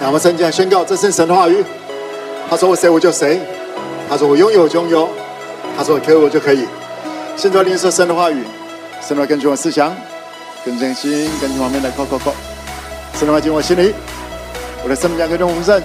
[0.00, 1.64] 那我们圣经宣告，这是神的话语。
[2.48, 3.40] 他说我谁我就谁，
[4.08, 5.08] 他说我拥有就拥有，
[5.76, 6.66] 他说我可以我就可以。
[7.36, 8.44] 现在领受神的话语，
[9.06, 9.94] 神的话根据我思想，
[10.64, 12.32] 根据心，根据旁边的扣扣扣，
[13.14, 13.92] 神的话进我心里，
[14.84, 15.82] 我的生命将跟着丰盛。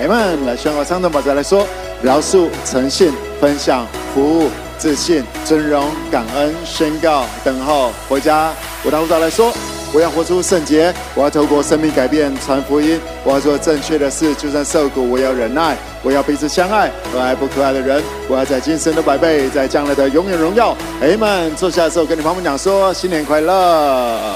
[0.00, 0.46] 阿门。
[0.46, 1.66] 来宣告上的宝座来说，
[2.02, 4.48] 饶恕、诚信、分享、服务、
[4.78, 8.52] 自信、尊荣、感恩、宣告、等候、回家。
[8.84, 9.52] 我的呼召来说。
[9.92, 20.76] 我要活出圣洁，我要透过生命改变传福音，我要做正确的事，就算受苦，我要忍耐，我要彼此相爱，和爱不可爱的人，我要在今生的百倍，在将来的永远荣耀。
[21.00, 24.34] 哎们，坐下的时候跟你朋友讲说新年快乐，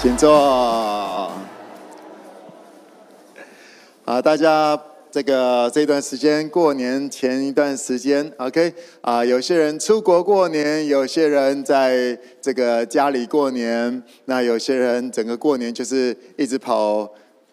[0.00, 1.30] 请坐。
[4.04, 4.78] 啊，大家。
[5.10, 17.10] 这个这段时间过年前一段时间，OK 啊，有些人出国过年，有些人在这个家里过年，那有些人整个过年就是一直跑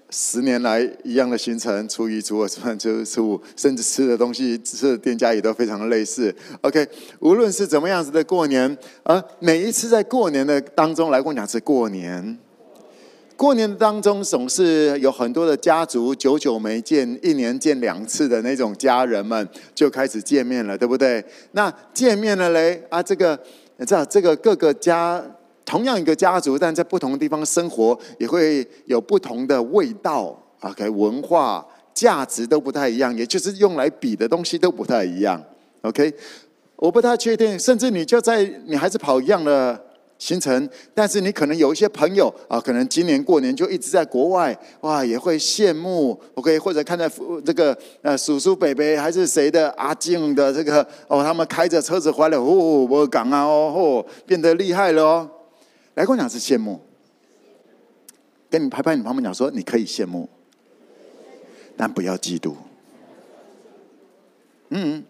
[0.10, 6.34] 十年来一样的行程，初一、初二、初三、初四、初五，甚至吃的东西、吃的店家也都非常的类似。
[6.62, 6.86] OK，
[7.20, 12.38] 无论是怎么样子的过年，而每一次在过年的当中来跟我讲是过年。
[13.36, 21.24] 过年当中总是有很多的家族，久久没见，一年见两次的那种家人们就开始见面了，对不对？
[21.52, 23.38] 那见面了嘞啊，这个
[23.78, 25.22] 你知道，这个各个家
[25.66, 35.44] 同样一个家族，但在不同的地方生活，也会有不同的味道，OK，文化价值都不太一样，也就是用来比的东西都不太一样
[35.82, 36.14] ，OK，
[36.78, 39.82] 我不太确定，甚至你就在你还是跑一样的。
[40.18, 47.10] 行程，但是你可能有一些朋友啊，可能今年过年就一直在国外，哇，也会羡慕，OK，或者看在
[47.44, 55.30] 这个呃叔叔伯伯还是谁的阿静的这个哦，他们开着车子回来，哦，我讲啊，哦，哦，变得厉害了哦，
[55.96, 56.80] 来跟我讲是羡慕，
[58.50, 60.30] 跟你拍拍你旁边讲说，你可以羡慕，
[61.76, 62.54] 但不要嫉妒。
[64.70, 65.04] 嗯，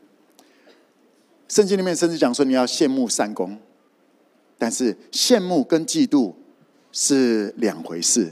[1.47, 3.55] 圣经里面甚至讲说你要羡慕善工。
[4.57, 6.33] 但是羡慕跟嫉妒
[6.91, 8.31] 是两回事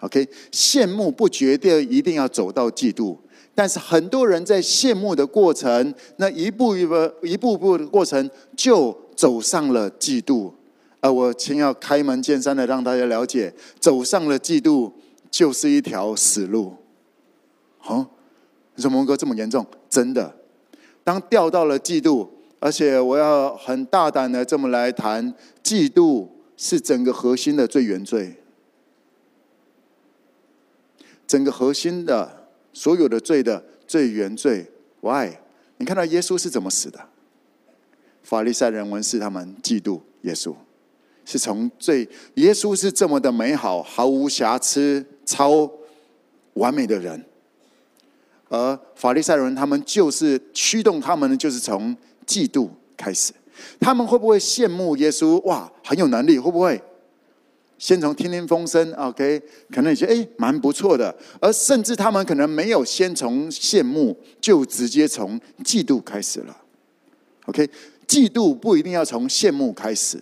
[0.00, 0.26] ，OK？
[0.50, 3.16] 羡慕不绝对一定要走到嫉妒，
[3.54, 10.50] 但是很多人在羡慕的过程，那一步一步、一步步的过程就走上了嫉妒。
[11.00, 14.90] 而我先要开门见山的让大家了解，走上了嫉妒
[15.30, 16.72] 就是一条死路。
[17.76, 18.04] 好，
[18.74, 19.64] 你说蒙哥这么严重？
[19.90, 20.34] 真的，
[21.04, 22.26] 当掉到了嫉妒。
[22.60, 25.32] 而且我要很大胆的这么来谈，
[25.62, 26.26] 嫉妒
[26.56, 28.34] 是整个核心的最原罪，
[31.24, 34.66] 整个核心的所有的罪的最原罪。
[35.00, 35.34] Why？
[35.76, 36.98] 你看到耶稣是怎么死的？
[38.24, 40.52] 法利赛人、文士他们嫉妒耶稣，
[41.24, 45.70] 是从最耶稣是这么的美好、毫无瑕疵、超
[46.54, 47.24] 完美的人，
[48.48, 51.96] 而法利赛人他们就是驱动他们的，就是从。
[52.28, 53.32] 嫉妒开始，
[53.80, 55.40] 他们会不会羡慕耶稣？
[55.46, 56.80] 哇，很有能力，会不会？
[57.78, 59.40] 先从听听风声，OK，
[59.70, 61.14] 可能觉得哎，蛮不错的。
[61.40, 66.56] 而甚至他们可能没有先从羡慕，就直接从嫉妒开始了。
[67.46, 67.64] OK，
[68.06, 70.20] 嫉妒不一定要从羡慕开始。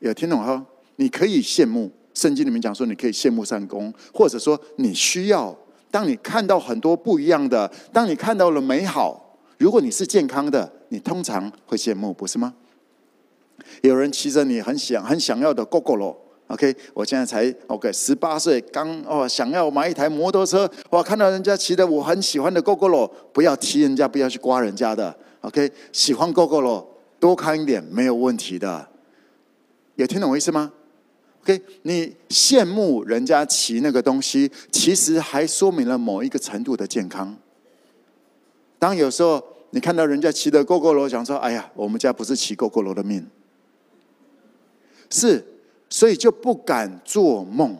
[0.00, 0.66] 有听懂哈？
[0.96, 5.56] 你可以羡慕，圣经里面讲说，你可以羡慕善工，或者说你需要。
[5.92, 9.25] 当你看到很多不一样的，当你看到了美好。
[9.58, 12.54] 如果你是健康的，你通常会羡慕，不是吗？
[13.82, 16.16] 有人骑着你很想很想要的 g o g o o
[16.48, 21.02] OK，我现在才 OK 十八岁，刚哦想要买一台摩托车，哇！
[21.02, 25.68] 看到人家骑的我很喜欢的 g o g o 不要踢人家，不要去刮人家的，OK？
[25.90, 26.86] 喜欢 Gogoro，
[27.18, 28.86] 多看一点没有问题的。
[29.96, 30.70] 有听懂我意思吗
[31.42, 31.60] ？OK？
[31.82, 37.36] 你羡慕人家骑那个东西，其实还说明了某一个程度的健康。
[38.78, 43.26] 当有时候你看到人家骑的过过楼想说：“哎呀，我们家不是骑过过楼的命。”
[45.10, 45.44] 是，
[45.88, 47.76] 所以就不敢做梦。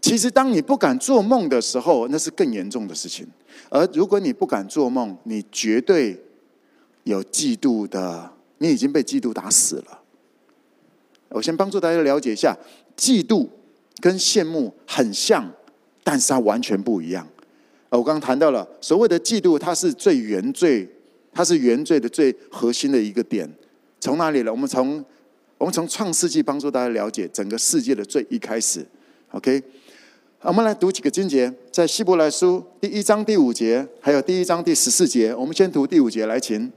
[0.00, 3.26] 其实，当你不敢做梦的时候，那是更严重的事情。
[3.68, 6.20] 而如果你不敢做梦，你绝对
[7.04, 10.00] 有嫉妒的，你已经被嫉妒打死了。
[11.28, 12.56] 我先帮助大家了解一下，
[12.96, 13.46] 嫉妒
[14.00, 15.48] 跟羡慕很像，
[16.02, 17.26] 但是它完全不一样。
[17.98, 20.88] 我刚刚谈到了所谓的嫉妒，它是最原罪，
[21.32, 23.48] 它是原罪的最核心的一个点。
[24.00, 24.50] 从哪里呢？
[24.50, 25.04] 我们从
[25.58, 28.84] 我们从创世纪帮助大家了解整个世界的最一开始。
[29.30, 29.62] OK，
[30.40, 35.34] 我们来读几个经节，在希伯来书第一章第五节，还有第一章第十四节。
[35.34, 36.72] 我们先读第五节来，请。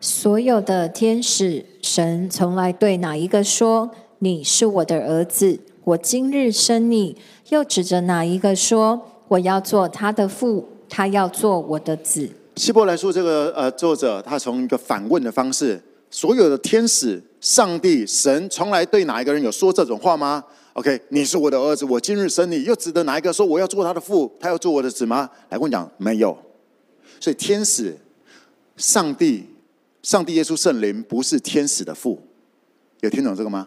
[0.00, 3.90] 所有的天使，神从来对哪一个说
[4.20, 7.16] ：“你是我的儿子。”我今日生你。
[7.50, 12.28] 又指着哪一个说，我要做他的父，他要做我的子？
[12.56, 15.80] 希伯来书这个呃作者，他从一个反问的方式，
[16.10, 20.42] 所有的天使、上帝、神，从来对哪一个人有说这种话吗
[20.74, 22.62] ？OK，你是我的儿子，我今日生你。
[22.62, 25.28] 又指着哪一个说，我要做他的父，他要做我的子吗？
[25.48, 26.36] 来跟我讲，没有。
[27.20, 27.96] 所以天使、
[28.76, 29.44] 上帝、
[30.02, 32.20] 上帝耶稣圣灵不是天使的父，
[33.00, 33.66] 有听懂这个吗？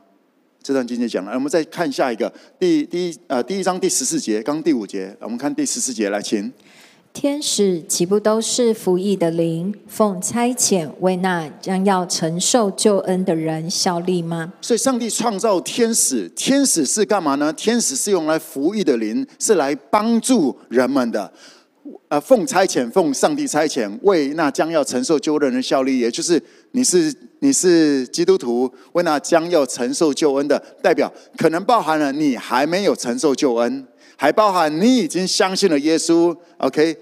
[0.62, 6.52] 这段经节讲了，我们再看下一个第第一呃第一章第十四节，刚第五节，我们看第十四节来，请。
[7.12, 14.54] 天使岂不都是服役的灵，奉差遣为那将要承受救恩的人效力吗？
[14.62, 17.52] 所以，上帝创造天使，天使是干嘛呢？
[17.54, 21.34] 天使是用来服役的灵，是来帮助人们的。
[22.10, 26.42] 呃，奉差遣，奉上帝差遣，为那将要承受救恩的人效力，也就是
[26.74, 33.88] 你是你是基督徒，为那将要承受救恩的代表，可能包含了你还没有承受救恩，
[34.18, 36.36] 还包含你已经相信了耶稣。
[36.58, 36.98] OK，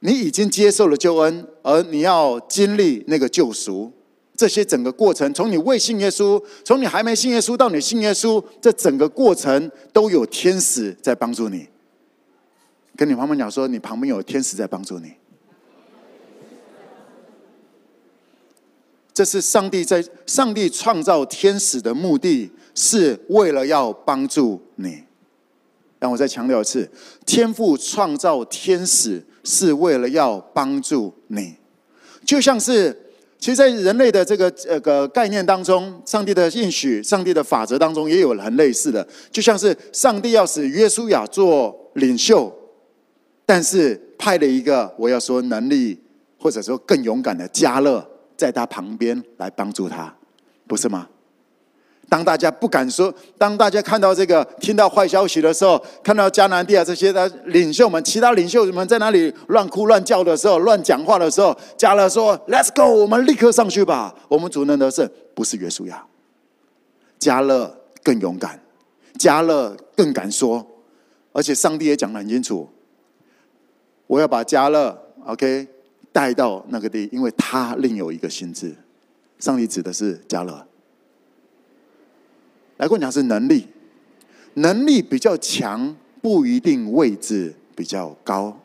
[0.00, 3.90] 你已经接受了救恩，而你要经历那个救赎，
[4.36, 11.66] 这些整个过程，从你未信耶稣，从你还没信耶稣到你信耶稣，这整个过程都有天使在帮助你。
[12.94, 15.12] 跟你旁边讲说，你旁边有天使在帮助你。
[19.16, 25.02] 这是上帝在上帝创造天使的目的，是为了要帮助你。
[25.98, 26.86] 让我再强调一次，
[27.24, 31.54] 天父创造天使是为了要帮助你。
[32.26, 32.94] 就像是，
[33.38, 39.08] 其实，在人类的这个这个概念当中，上帝的应许、上帝的法则当中，也有很类似的。
[39.32, 42.54] 就像是上帝要使约书亚做领袖。
[43.46, 45.98] 但是派了一个我要说能力
[46.38, 50.14] 或者说更勇敢的迦勒在他旁边来帮助他，
[50.66, 51.08] 不是吗？
[52.08, 66.06] 当大家不敢说，当大家看到这个听到坏消息的时候，看到迦南地啊这些的领袖们，其他领袖们在那里乱哭乱叫的时候，乱讲话的时候，迦勒说：“Let's go，我们立刻上去吧，我们主能得胜。”不是约书亚，
[67.18, 68.60] 迦勒更勇敢，
[69.18, 70.64] 迦勒更敢说，
[71.32, 72.68] 而且上帝也讲得很清楚。
[74.06, 74.96] 我要把迦勒
[75.26, 75.66] ，OK，
[76.16, 78.74] 带到那个地，因为他另有一个心智。
[79.38, 80.66] 上帝指的是迦勒。
[82.78, 83.66] 来跟我讲是能力，
[84.54, 88.58] 能力比较强，不一定位置比较高。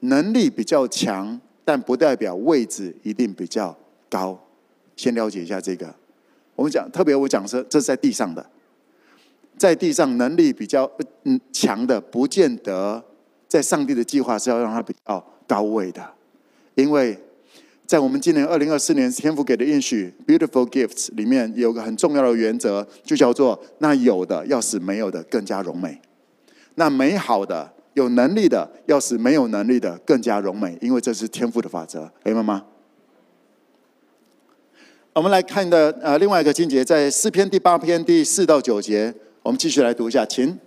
[0.00, 3.78] 能力比较强，但不代表位置一定比较
[4.10, 4.36] 高。
[4.96, 5.94] 先了解一下这个。
[6.56, 8.44] 我们讲，特别我讲说，这是在地上的。
[9.56, 10.90] 在地上能力比较
[11.22, 13.04] 嗯强的，不见得
[13.48, 16.06] 在上帝的计划是要让他比较高位的，
[16.74, 17.18] 因为
[17.86, 25.98] 在我们今年二零二四年天父给的应许 “Beautiful Gifts” 里面有个很重要的原则，就叫做那有的要使没有的更加荣美，
[26.74, 32.66] 那美好的有能力的要使没有能力的更加荣美，因为这是天赋的法则，明白吗？
[35.14, 39.14] 我们来看的呃另外一个经节，在诗篇第八篇第四到九节。
[39.42, 40.58] 我们继续来读一下，请。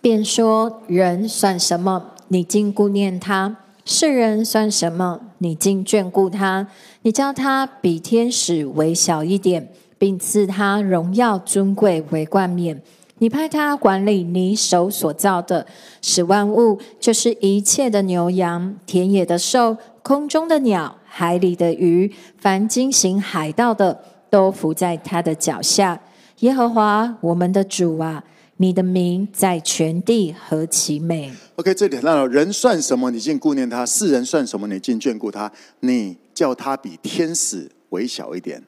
[0.00, 2.10] 便说：人算什么？
[2.28, 5.20] 你竟顾念他；世人算什么？
[5.38, 6.66] 你竟眷顾他？
[7.02, 12.80] 你叫他比天使微小一点，并赐他荣耀尊贵为冠冕。
[13.18, 15.64] 你派他管理你手所造的，
[16.00, 26.00] 使万物，就是一切的牛羊、田野的兽、空中的鸟、海里的鱼，凡经行海道的，都伏在他的脚下。
[26.40, 28.24] 耶和华我们的主啊，
[28.62, 33.10] 你的名在全地何其美！OK，这里看到人算什么？
[33.10, 34.68] 你竟顾念他；世人算什么？
[34.68, 35.50] 你竟眷顾他？
[35.80, 38.62] 你叫他比天使微小一点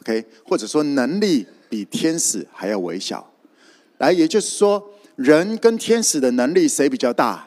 [0.00, 3.24] ，OK，或者说能力比天使还要微小。
[3.98, 7.46] 来，也就是说，人跟天使的能力谁比较大？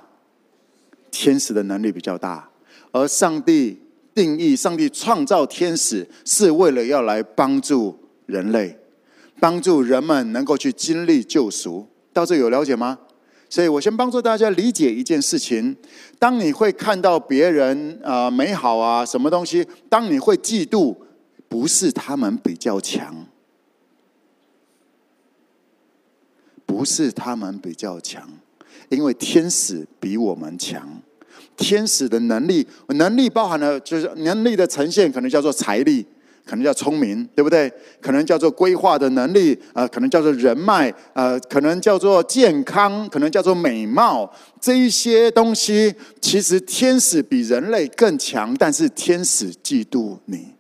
[1.12, 2.50] 天使的能力比较大，
[2.94, 3.78] 而上帝
[4.16, 8.78] 定义、上帝创造天使是为了要来帮助人类。
[9.42, 13.00] 帮助人们能够去经历救赎，到这有了解吗？
[13.50, 15.76] 所以我先帮助大家理解一件事情：
[16.20, 20.96] 当你会看到别人啊美好啊什么东西，当你会嫉妒，
[21.50, 23.26] 不是他们比较强，
[26.68, 28.30] 不是他们比较强，
[28.90, 31.02] 因为天使比我们强，
[31.58, 36.06] 天使的能力，能力包含了就是能力的呈现，可能叫做财力。
[36.46, 37.72] 可能叫聪明，对不对？
[38.02, 50.56] 可能叫做规划的能力，呃，可能叫做人脉，呃，可能叫做健康，可能叫做美貌，这一些东西，其实天使比人类更强，但是天使嫉妒你。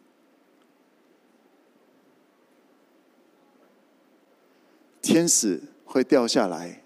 [5.01, 6.83] 天使会掉下来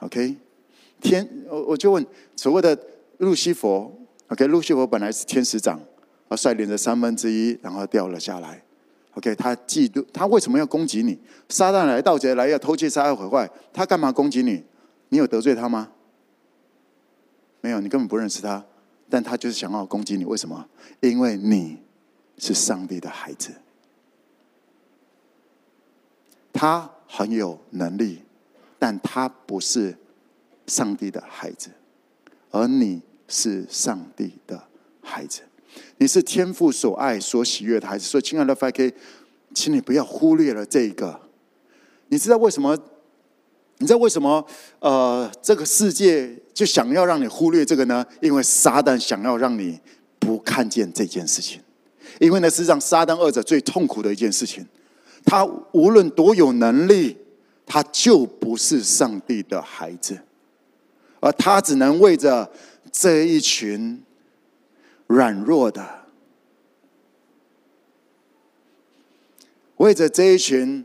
[0.00, 0.34] ？OK，
[1.02, 2.04] 天，我我就问
[2.34, 2.76] 所谓的
[3.18, 3.94] 路西佛
[4.28, 5.78] ，OK，路西佛本来是天使长，
[6.30, 8.62] 而率领着三分之一，然后掉了下来。
[9.14, 11.18] OK，他嫉妒，他为什么要攻击你？
[11.48, 14.64] 撒旦来，盗贼来，要偷窃、杀害、毁坏，他干嘛攻击你？
[15.08, 15.90] 你有得罪他吗？
[17.60, 18.64] 没有，你根本不认识他，
[19.08, 20.24] 但他就是想要攻击你。
[20.24, 20.64] 为什么？
[21.00, 21.82] 因为你
[22.38, 23.50] 是上帝的孩子，
[26.52, 28.22] 他很有能力，
[28.78, 29.98] 但他不是
[30.68, 31.70] 上帝的孩子，
[32.52, 34.62] 而你是上帝的
[35.02, 35.42] 孩子。
[35.98, 38.92] 你是天父所爱、所喜悦的孩子，所以亲爱的 FK，
[39.54, 41.20] 请你不要忽略了这个。
[42.08, 42.76] 你知道为什么？
[43.78, 44.44] 你知道为什么？
[44.78, 48.04] 呃，这个世界就想要让你忽略这个呢？
[48.20, 49.78] 因为撒旦想要让你
[50.18, 51.60] 不看见这件事情。
[52.18, 54.66] 因为呢，是让撒旦二者最痛苦的一件事情。
[55.24, 57.16] 他无论多有能力，
[57.66, 60.18] 他就不是上帝的孩子，
[61.20, 62.50] 而他只能为着
[62.90, 64.02] 这一群。
[65.10, 65.84] 软弱的，
[69.78, 70.84] 为着这一群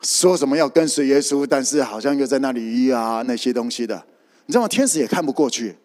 [0.00, 4.04] 说什么要跟随耶稣，但是好像又在那里啊那些东西的，
[4.46, 4.66] 你知道吗？
[4.66, 5.76] 天使也看不过去，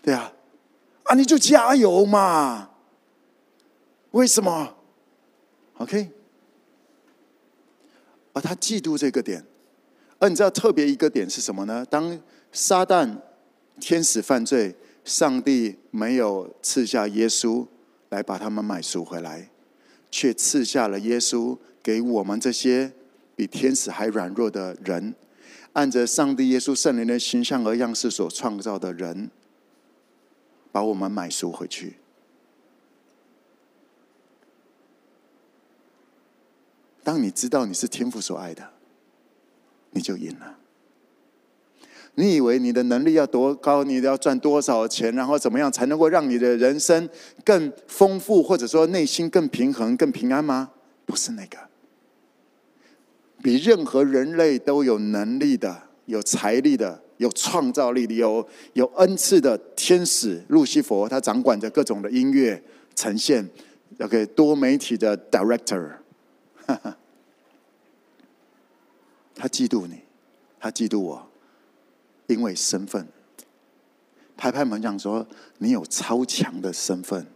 [0.00, 0.32] 对啊，
[1.02, 2.70] 啊你就加油嘛！
[4.12, 4.76] 为什么
[5.78, 6.08] ？OK，
[8.32, 9.44] 而他嫉妒这个点，
[10.20, 11.84] 而你知道特别一个点是什么呢？
[11.90, 12.16] 当
[12.52, 13.18] 撒旦
[13.80, 14.76] 天使犯罪。
[15.04, 17.66] 上帝没有赐下耶稣
[18.08, 19.50] 来把他们买赎回来，
[20.10, 22.92] 却赐下了耶稣给我们这些
[23.36, 25.14] 比天使还软弱的人，
[25.74, 29.30] 按着上帝耶稣圣灵的形象和样式所创造的人，
[30.72, 31.96] 把我们买赎回去。
[37.02, 38.70] 当你知道你是天父所爱的，
[39.90, 40.58] 你就赢了。
[42.16, 43.82] 你以为你的能力要多高？
[43.82, 45.12] 你要赚多少钱？
[45.14, 47.08] 然后怎么样才能够让你的人生
[47.44, 50.70] 更丰富，或者说内心更平衡、更平安吗？
[51.04, 51.58] 不是那个。
[53.42, 62.62] 比任何人类都有能力的、有财力的、有创造力的、有有恩赐的天使路西佛，他掌管着各种的音乐
[62.94, 63.46] 呈现
[63.98, 65.90] ，OK，多媒体的 director，
[69.34, 69.98] 他嫉妒你，
[70.58, 71.28] 他嫉妒我。
[72.26, 73.06] 因为身份，
[74.36, 75.26] 拍拍门讲说
[75.58, 77.26] ：“你有超强的身份。”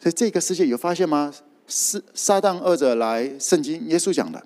[0.00, 1.34] 所以这个世界有发现吗？
[1.68, 4.40] 是撒旦二者来，圣经耶稣讲的，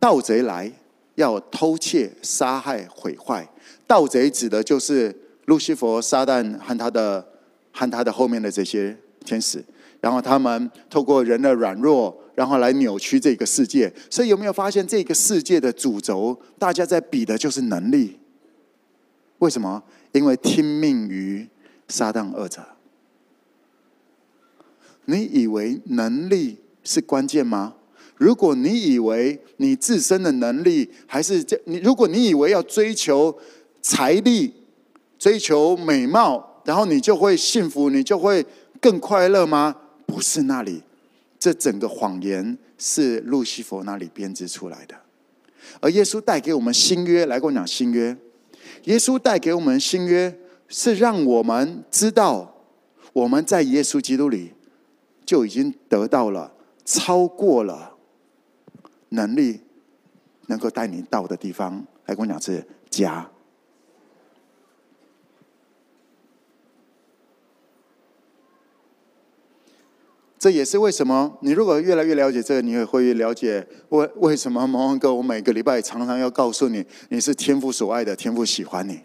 [0.00, 0.72] 盗贼来
[1.16, 3.46] 要偷窃、杀害、毁坏。
[3.86, 5.14] 盗贼指的就是
[5.44, 7.28] 路西弗、撒旦和他的
[7.72, 9.62] 和他的后面的这些天使，
[10.02, 12.14] 然后他们透过人的软弱。
[12.34, 18.18] 然后来扭曲这个世界，所以有没有发现这个世界的主轴，大家在比的就是能力？
[19.40, 19.82] 为什么？
[20.12, 21.46] 因为听命于
[21.88, 22.64] 撒旦二者。
[25.04, 27.74] 你以为能力是关键吗？
[28.16, 33.38] 如果你以为你自身的能力还是这，你如果你以为要追求
[33.82, 34.54] 财力、
[35.18, 38.42] 追求美貌，然后你就会幸福，你就会
[38.80, 39.76] 更快乐吗？
[40.12, 40.82] 不是那里。
[41.38, 44.94] 这整个谎言是路西佛那里编织出来的，
[45.80, 48.16] 而耶稣带给我们新约，来跟我讲新约。
[48.84, 50.38] 耶稣带给我们新约，
[50.68, 52.54] 是让我们知道
[53.12, 54.52] 我们在耶稣基督里
[55.24, 56.52] 就已经得到了
[56.84, 57.96] 超过了
[59.08, 59.60] 能力
[60.46, 61.84] 能够带你到的地方。
[62.06, 63.28] 来跟我讲是家。
[70.42, 78.98] 这也是为什么你如果越来越了解这个，你也会越了解为为什么蒙恩哥我每个礼拜常常要告诉你，你是天父所爱的，天父喜欢你。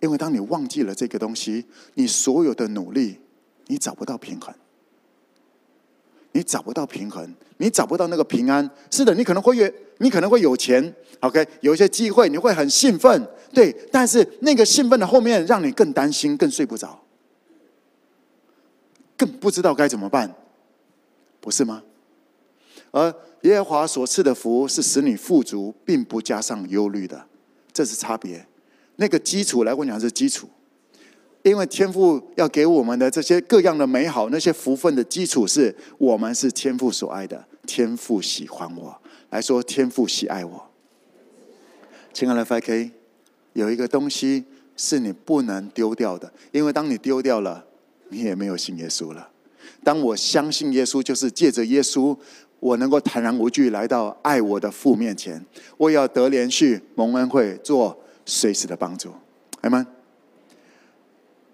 [0.00, 3.18] 因为当你忘记了这个东西，你所有的努力，
[3.66, 4.54] 你找不到平衡，
[6.32, 8.70] 你找不到平衡，你找不到那个平安。
[8.90, 10.82] 是的，你可能会越，你可能会有钱
[11.20, 13.70] ，OK，有一些机会，你会很兴奋，对。
[13.90, 16.98] 但是那个兴奋的后面，让你更担心，更睡不着，
[19.18, 20.34] 更不知道该怎么办。
[21.42, 21.82] 不是吗？
[22.92, 27.26] 而耶和华所赐的福是使你富足，并不加上忧虑的，
[27.72, 28.46] 这是差别。
[28.96, 30.48] 那个基础来，我讲是基础，
[31.42, 38.96] 因为天父要给我们的这些各样的美好，那些福分的基础是我们是天父所爱的，天父喜欢我，
[39.30, 40.70] 来说天父喜爱我。
[42.12, 42.90] 亲爱的 FK，
[43.54, 44.44] 有一个东西
[44.76, 47.64] 是你不能丢掉的，因为当你丢掉了，
[48.10, 49.30] 你也没有信耶稣了。
[49.84, 52.16] 当我相信耶稣，就是借着耶稣，
[52.60, 55.44] 我能够坦然无惧来到爱我的父面前。
[55.76, 59.12] 我也要得连续蒙恩惠，做随时的帮助。
[59.62, 59.86] 阿们。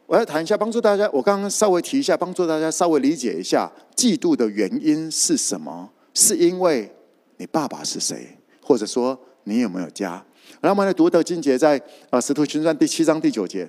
[0.06, 1.06] 我要谈一下，帮助大家。
[1.12, 5.90] 我刚刚稍微提一下，帮助大家稍微理解一下嫉妒的原因是什么？
[6.14, 6.90] 是因为
[7.36, 10.24] 你爸爸是谁，或者说你有没有家？
[10.62, 11.76] 然后我们来读的经节在
[12.08, 13.66] 啊《使徒行传》第七章第九节，《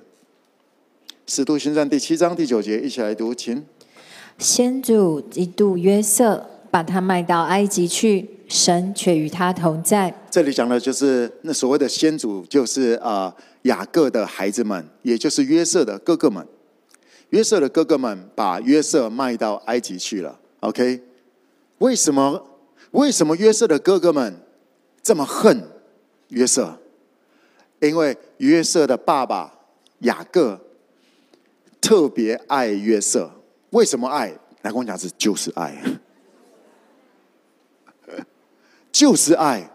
[1.27, 3.61] 使徒行传》第七章第九节，一起来读，请。
[4.39, 10.13] 先祖嫉妒约瑟，把他卖到埃及去，神却与他同在。
[10.31, 16.47] 这里讲的就是那所谓的先祖，就是啊雅各的孩子们，也就是约瑟的哥哥们。
[17.31, 20.39] 约瑟的哥哥们把约瑟卖到埃及去了。
[20.61, 21.01] OK，
[21.79, 22.41] 为什么？
[22.91, 24.33] 为什么约瑟的哥哥们
[25.03, 25.61] 这么恨
[26.29, 26.79] 约瑟？
[27.81, 29.53] 因为约瑟的爸爸
[29.99, 30.61] 雅各
[31.81, 33.29] 特别爱约瑟。
[33.71, 34.33] 为什么爱？
[34.61, 35.81] 来跟我讲，是就是爱，
[38.91, 39.71] 就是爱。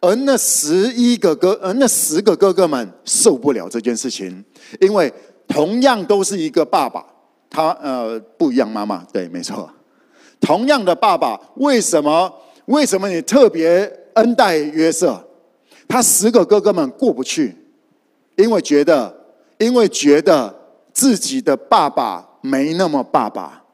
[0.00, 4.44] 而那十一个哥，而那十个哥哥们受不了这件事情，
[4.80, 5.12] 因为
[5.46, 7.06] 同样都是一个爸爸，
[7.48, 9.70] 他呃不一样妈妈，对，没错，
[10.40, 12.32] 同样的爸爸，为什么？
[12.64, 15.24] 为什么你特别恩待约瑟？
[15.86, 17.56] 他十个哥哥们过不去，
[18.34, 19.16] 因为觉得，
[19.58, 20.52] 因为觉得
[20.92, 22.25] 自己的爸爸。
[22.46, 23.64] 没那么爸爸，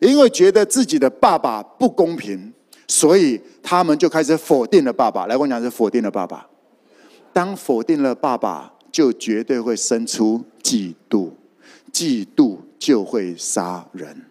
[0.00, 2.52] 因为觉得自己的爸爸不公平，
[2.86, 5.26] 所以他们就开始否定了爸爸。
[5.26, 6.46] 来，我讲是否定了爸爸。
[7.32, 11.30] 当否定了爸爸，就绝对会生出嫉妒，
[11.92, 14.24] 嫉妒就会杀人。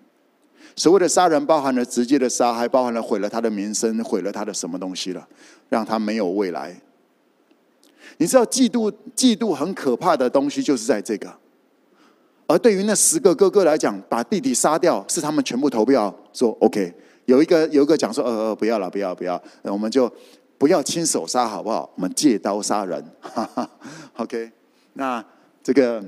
[0.75, 5.27] 所谓的杀人，包含了直接的杀，还包含了毁了他的名声，毁了他的什么东西了，
[5.69, 6.75] 让他没有未来。
[8.17, 11.31] 你知道，嫉妒，嫉妒很可怕的东西，就是在这个。
[12.47, 16.93] 而对于那十个哥哥来讲，把弟弟杀掉是他们全部投票说 OK。
[17.25, 20.09] 有一个有一个讲说，呃呃，不要了，不要不要，我们就
[20.57, 21.89] 不要亲手杀，好不好？
[21.95, 23.03] 我们借刀杀人。
[23.19, 23.69] 哈 哈
[24.15, 24.49] OK，
[24.93, 25.21] 那
[25.61, 26.01] 这个，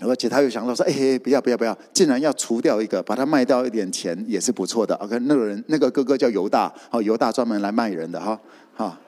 [0.00, 4.94] 而且他又想到说，哎，不要不要不要，竟然要除掉一个，把他卖掉一点钱也是不错的。
[4.96, 8.38] OK，那个人那个哥哥叫犹大，好，犹大专门来卖人的哈，
[8.76, 9.00] 哈。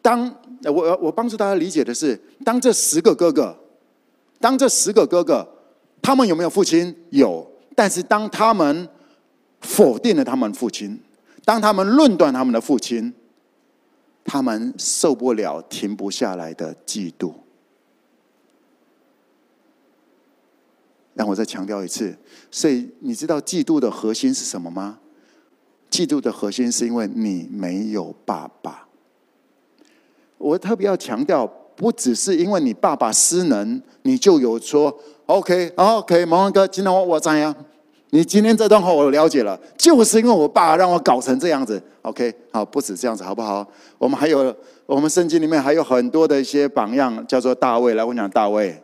[0.00, 0.34] 当
[0.64, 3.54] 我我帮助大家理解的是，当这十个哥哥。
[4.38, 5.46] 当这十个哥哥，
[6.02, 6.94] 他们有没有父亲？
[7.10, 7.50] 有。
[7.74, 8.88] 但是当他们
[9.60, 10.98] 否定了他们父亲，
[11.44, 13.12] 当他们论断他们的父亲，
[14.24, 17.34] 他们受不了停不下来的嫉妒。
[21.14, 22.16] 让我再强调一次，
[22.50, 24.98] 所以你知道嫉妒的核心是什么吗？
[25.90, 28.86] 嫉妒的核心是因为你没有爸爸。
[30.38, 31.50] 我特别要强调。
[31.76, 34.92] 不只是因为你爸爸失能，你就有说
[35.26, 37.54] OK，OK，毛文哥，今天我我怎样？
[38.10, 41.82] 你今天这段话我了解了，就是因为我爸让我搞成这样子。
[42.02, 43.66] OK，好，不止这样子，好不好？
[43.98, 44.54] 我们还有，
[44.86, 47.94] 我们圣经里面还有很多的一些榜样，叫做大卫。
[47.94, 48.80] 来，我讲大卫，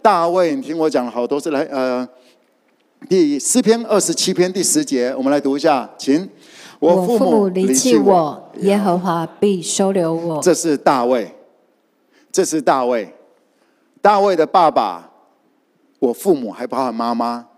[0.00, 1.50] 大卫，你听我讲了好多次。
[1.50, 2.08] 来，呃，
[3.10, 6.28] 第诗篇二十七篇第十节，我们来读一下，请。
[6.78, 10.40] 我父母离弃我，耶和华必收留我。
[10.42, 11.30] 这是大卫。
[12.36, 13.10] 这是大卫，
[14.02, 15.10] 大卫的爸爸，
[15.98, 17.48] 我父母还包含妈妈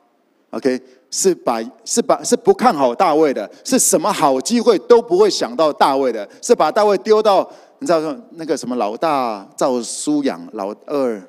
[0.51, 11.21] ，OK，是把是把是不看好大卫的，是什么好机会都不会想到大卫的，是把大卫丢到你知道那个什么老大照书养，老二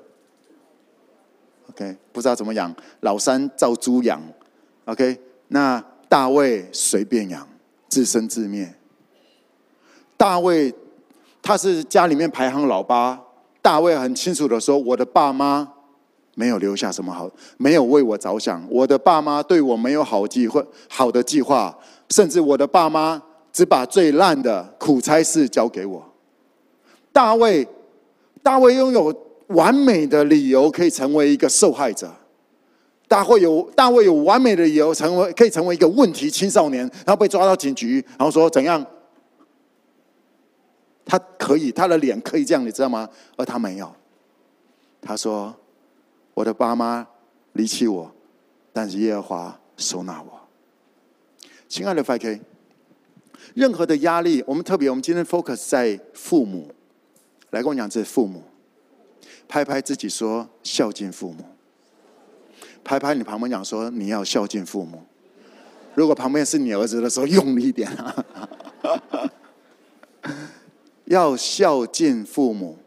[1.72, 4.22] ，OK，不知道怎么养，老三照猪养
[4.86, 7.48] ，OK，那大卫随便养，
[7.88, 8.72] 自生自灭。
[10.16, 10.72] 大卫
[11.42, 13.20] 他是家里面排行老八。
[13.62, 15.68] 大卫很清楚的说：“我的爸妈
[16.36, 18.66] 没有留下什么好，没有为我着想。
[18.70, 21.78] 我的爸妈对我没有好计划，好的计划，
[22.10, 26.04] 甚至我的爸妈只把最烂的苦差事交给我。”
[27.12, 27.68] 大卫，
[28.42, 29.14] 大卫拥有
[29.48, 32.10] 完美的理由可以成为一个受害者。
[33.08, 38.86] 大卫有大卫有完美的理由成为可以成为一个问题青少年，然后被抓到警局，然后说怎样？
[41.10, 43.10] 他可以，他的脸可以这样，你知道吗？
[43.36, 43.92] 而他没有。
[45.02, 45.56] 他说
[46.36, 47.08] ：“我的爸妈
[47.54, 48.14] 离弃我，
[48.72, 50.40] 但是耶和华收纳我。”
[51.68, 52.40] 亲爱的 FK，
[53.56, 56.72] 任何的压力，我们特别，我们今天 focus 在父母。
[57.50, 58.44] 来跟我讲，这是父母，
[59.48, 61.44] 拍拍自己说孝敬父母。
[62.84, 65.04] 拍拍你旁边讲说你要孝敬父母。
[65.96, 68.26] 如果旁边是你儿子的时候，用力一点啊。
[71.10, 72.78] 要孝敬父母，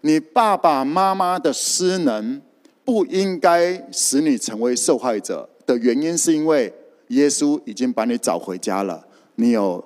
[0.00, 2.40] 你爸爸妈妈的失能，
[2.82, 6.72] 不应该使你成为受害者的原因，是因为
[7.08, 9.06] 耶稣已经把你找回家了。
[9.34, 9.84] 你有，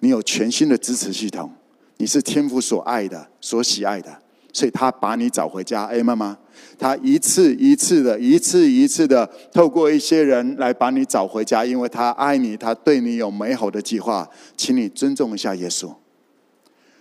[0.00, 1.52] 你有全新的支持系统，
[1.98, 4.10] 你是天父所爱的、所喜爱的，
[4.54, 5.84] 所以他把你找回家。
[5.84, 6.34] 哎，妈妈，
[6.78, 15.92] 他一次一次的、一次一次的透过一些人来把你找回家，因为他爱你，他对你有美好的计划，请你尊重一下耶稣。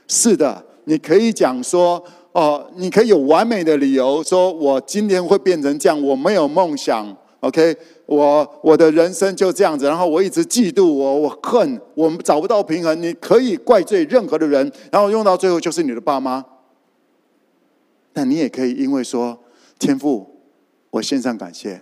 [0.07, 2.03] 是的，你可以讲说。
[2.33, 7.03] 哦，你可以有完美的理由说，我今天会变成这样，我没有梦想
[7.39, 13.01] ，OK，我我的人生就这样子，然后我一直嫉妒我，我恨，我们找不到平衡。
[13.01, 16.45] 你可以怪罪任何的人，然后用到最后就是你的爸妈。
[18.13, 19.39] 但你也可以因为说，
[19.79, 20.27] 天赋，
[20.91, 21.81] 我献上感谢，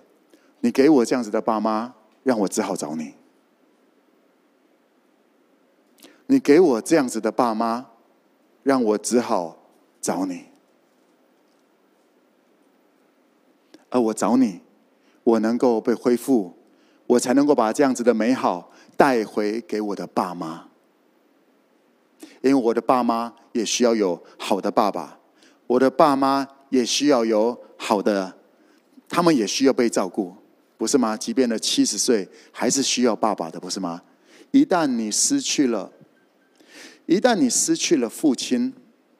[0.61, 3.13] 你给我这样子的爸妈，让我只好找你。
[6.27, 7.87] 你给我这样子的爸妈，
[8.65, 9.61] 让我只好。
[10.01, 10.45] 找你，
[13.89, 14.61] 而我找你，
[15.23, 16.53] 我能够被恢复，
[17.07, 20.67] 我才能够把这样子的美好带回给我的爸妈，
[22.43, 25.17] 因为我的爸妈也需要有好的爸爸，
[25.65, 28.37] 我的爸妈也需要有好的，
[29.09, 30.35] 他们也需要被照顾，
[30.77, 31.17] 不是吗？
[31.17, 34.03] 即便了七十岁，还是需要爸爸的，不是吗？
[34.51, 35.91] 一旦你失去了，
[37.05, 38.73] 一旦你失去了父亲，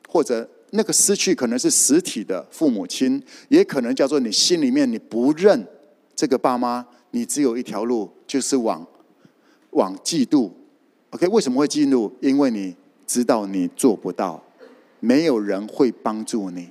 [0.08, 0.50] 或者。
[0.72, 5.66] 那个失去可能是实体的父母亲，也可能叫做你心里面你不认
[6.14, 8.86] 这个爸妈，你只有一条路，就是往
[9.70, 10.52] 往嫉妒。
[11.12, 12.12] OK，为什么会嫉妒？
[12.20, 12.76] 因为你
[13.08, 14.44] 知道你做不到，
[15.00, 16.70] 没有人会帮助你，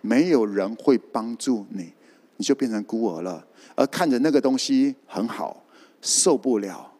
[0.00, 1.92] 没有人会帮助你，
[2.36, 3.44] 你就变成孤儿了。
[3.74, 5.64] 而看着那个东西很好，
[6.00, 6.92] 受不了，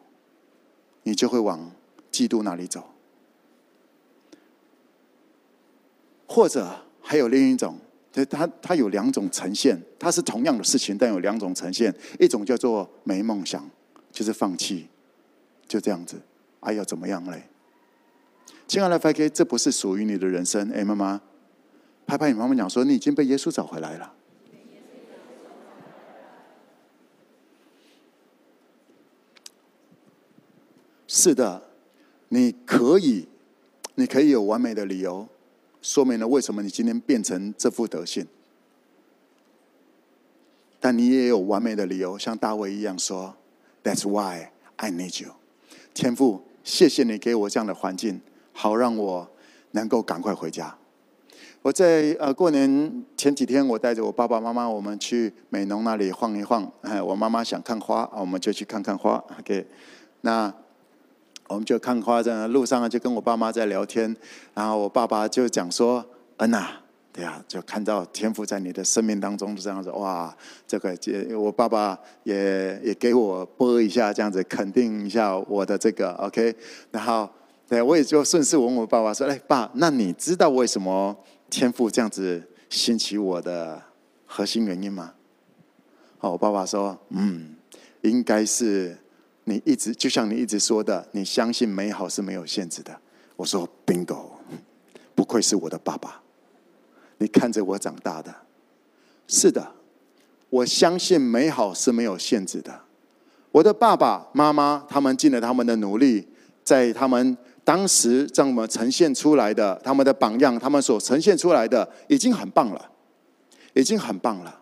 [1.03, 1.71] 你就会往
[2.11, 2.83] 嫉妒那里走。
[6.33, 6.67] 或者
[6.99, 7.77] 还有另一种，
[8.27, 11.93] 它它有两种呈现，它是同样的事情，但有两种呈现。
[12.19, 13.63] 一种叫做没梦想，
[14.11, 14.87] 就是放弃，
[15.67, 16.19] 就这样子。
[16.61, 17.43] 哎呀，怎么样嘞？
[18.67, 20.71] 亲爱的 FK，这不是属于你的人生。
[20.71, 21.21] 哎，妈妈，
[22.07, 24.11] 拍拍你妈妈讲说，你已经被耶稣找回来了。
[31.07, 31.61] 是的，
[32.29, 33.27] 你可以，
[33.93, 35.27] 你可以有完美的理由。
[35.83, 38.25] 说明了为什么你今天变成这副德性，
[40.79, 43.35] 但你也有完美的理由，像大卫一样说
[43.83, 45.33] ：“That's why I need you。”
[45.93, 48.21] 天父，谢谢你给我这样的环境，
[48.53, 49.29] 好让我
[49.71, 50.73] 能够赶快回家。
[51.61, 56.71] 我在呃过年前几天，我带着我爸爸妈妈，我们去美农那里晃一晃。
[56.79, 59.21] 哎，我妈妈想看花，我们就去看看花。
[59.39, 59.67] OK，
[60.21, 60.53] 那。
[61.53, 64.15] 我们就看花，在路上啊就跟我爸妈在聊天，
[64.55, 66.03] 然后我爸爸就讲说
[66.37, 66.67] ：“恩呐，
[67.11, 70.35] 对呀，就看到天父在你的生命当中这样子，哇，
[70.67, 76.55] 这个这我爸爸也也给我拨一下，这样子肯定一下我的这个 OK。
[76.89, 77.29] 然后，
[77.69, 81.15] 对，我也就顺势问我爸爸说：‘哎，爸，那你知道为什么
[81.51, 83.79] 天父这样子兴起我的
[84.25, 85.13] 核心原因吗？’
[86.17, 87.55] 好，我爸爸说：‘嗯，
[88.01, 88.97] 应该是。’
[89.45, 92.97] 你一直就像你一直说的，你相信美好是没有限制的。
[93.35, 94.31] 我说 bingo，
[95.15, 96.21] 不愧是我的爸爸，
[97.17, 98.33] 你看着我长大的。
[99.27, 99.71] 是的，
[100.49, 102.81] 我相信美好是没有限制的。
[103.51, 106.27] 我的爸爸妈妈他们尽了他们的努力，
[106.63, 112.91] 在他们当时让我们呈现出来的他们的榜样，他们所呈现出来的已经很棒了，
[113.73, 114.61] 已经很棒了。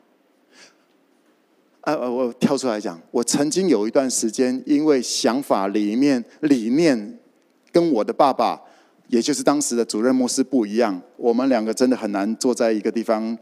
[1.81, 7.19] 呃呃，我跳出来讲，我曾经有一段时间，因为想法里面理念
[7.71, 8.61] 跟我的爸爸，
[9.07, 13.35] 也就是当时的主任牧师不一样，我们两个真的很难坐在一个地方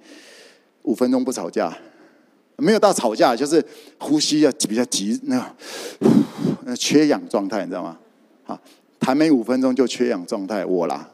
[0.84, 1.78] 五分钟不吵架，
[2.56, 3.64] 没有到吵架，就是
[3.98, 8.00] 呼吸要比较急，那缺氧状态，你知道吗？
[8.46, 8.62] 啊，
[9.02, 11.06] 谈没五分钟就缺氧状态，我啦，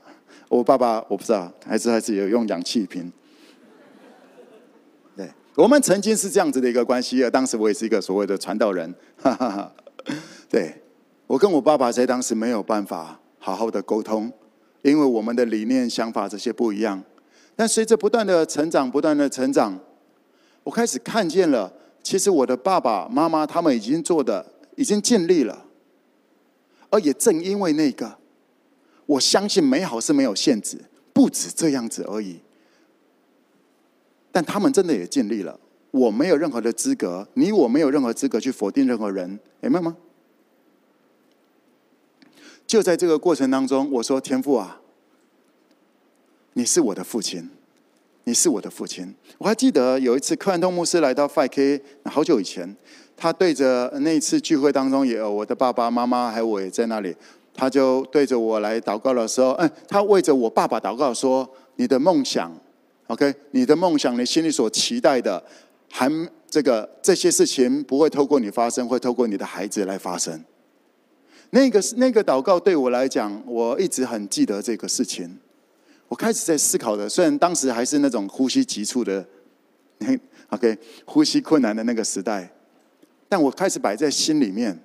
[0.47, 3.11] 我爸爸我不知道，还是还是有用氧气瓶。
[5.55, 9.71] 我们曾经是这样子的一个关系，啊当时我也是一个所谓的传道人， 哈哈哈。
[10.49, 10.81] 对，
[11.27, 14.31] 我跟我爸爸在当时没有办法好好的沟通，
[14.81, 17.01] 因为我们的理念、想法这些不一样。
[17.55, 19.79] 但随着不断的成长，不断的成长，
[20.63, 21.71] 我开始看见了，
[22.03, 25.65] 其实我的爸爸妈妈他们已经做的已经尽力了，
[26.89, 28.17] 而也正因为那个，
[29.05, 30.77] 我相信美好是没有限制，
[31.13, 32.41] 不止这样子而已。
[34.35, 35.57] 但他们真的也尽力了，
[35.91, 39.95] 我没有任何的资格，你我没有任何资格去否定任何人，明白吗？
[42.67, 44.81] 就在这个过程当中，我说：“天父啊，
[46.51, 47.49] 你是我的父亲，
[48.25, 49.15] 你是我的父亲。
[49.37, 52.75] 我还记得有一次，柯南通牧师来到 5K，好久以前，
[53.15, 57.15] 他对着那一次聚会当中，也有我的爸爸妈妈还有我也在那里，
[57.53, 62.51] 他就对着我来祷告的时候，嗯，他为着我爸爸祷告说：“你的梦想
[63.07, 65.43] ，OK，你的梦想，你心里所期待的，
[65.91, 66.09] 还
[66.49, 70.43] 这个这些事情不会透过你发生，会透过你的孩子来发生。”
[71.51, 75.37] 那个是那个祷告对我来讲，我一直很记得这个事情。
[76.07, 79.25] 我开始在思考的，虽然当时还是那种呼吸急促的，
[80.49, 82.51] OK，呼吸困难的那个时代，
[83.29, 84.77] 但我开始摆在心里面，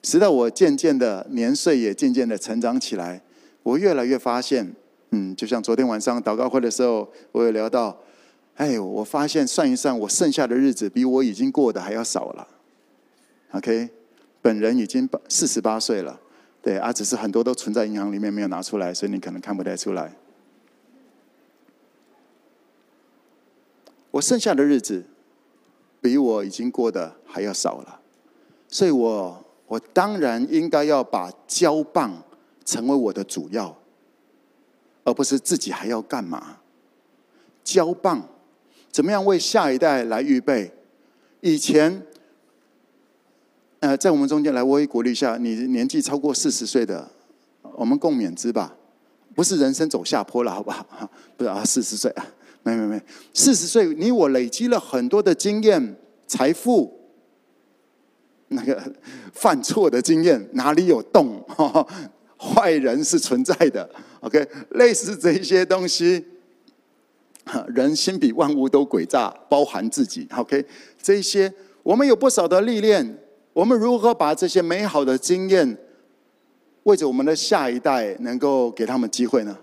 [0.00, 3.22] 直到我渐渐的年岁也渐渐的成长起来，
[3.62, 4.74] 我越来越发现，
[5.10, 7.98] 嗯，就像昨天晚上祷告会的时候，我有聊到，
[8.56, 12.46] 哎，我发现算一算，我剩下的日子比我已经过的还要少了
[13.52, 13.88] ，OK，
[14.42, 16.20] 本人已经四十八岁了。
[16.60, 20.12] 对啊，只是很多都存在银行里面没有拿出来，所以你可能看不太出来。
[24.10, 25.04] 我剩下的日子
[26.00, 28.00] 比我已经过的还要少了，
[28.66, 32.22] 所以我我当然应该要把交棒
[32.64, 33.74] 成为我的主要，
[35.08, 36.58] 而不是自己还要干嘛？
[37.64, 38.28] 交棒
[38.90, 40.70] 怎么样为下一代来预备？
[41.40, 42.02] 以前。
[43.80, 47.08] 呃，在我们中间来，我也鼓励一下你年纪超过四十岁的，
[47.76, 48.74] 我们共勉之吧。
[49.36, 51.08] 不是人生走下坡了，好不好？
[51.38, 52.26] 不是啊，四十岁啊，
[52.64, 53.00] 没没没，
[53.32, 56.92] 四十岁，你我累积了很多的经验、财富，
[58.48, 58.92] 那个
[59.32, 61.40] 犯错的经验哪里有洞？
[62.38, 63.88] 坏人是存在的
[64.20, 66.24] ，OK，类似这一些东西，
[67.74, 70.64] 人心比万物都诡诈，包含自己，OK，
[71.02, 73.18] 这些我们有不少的历练。
[73.54, 75.76] 我们如何把这些美好的经验，
[76.84, 79.58] 为着我们的下一代，能够给他们机会呢？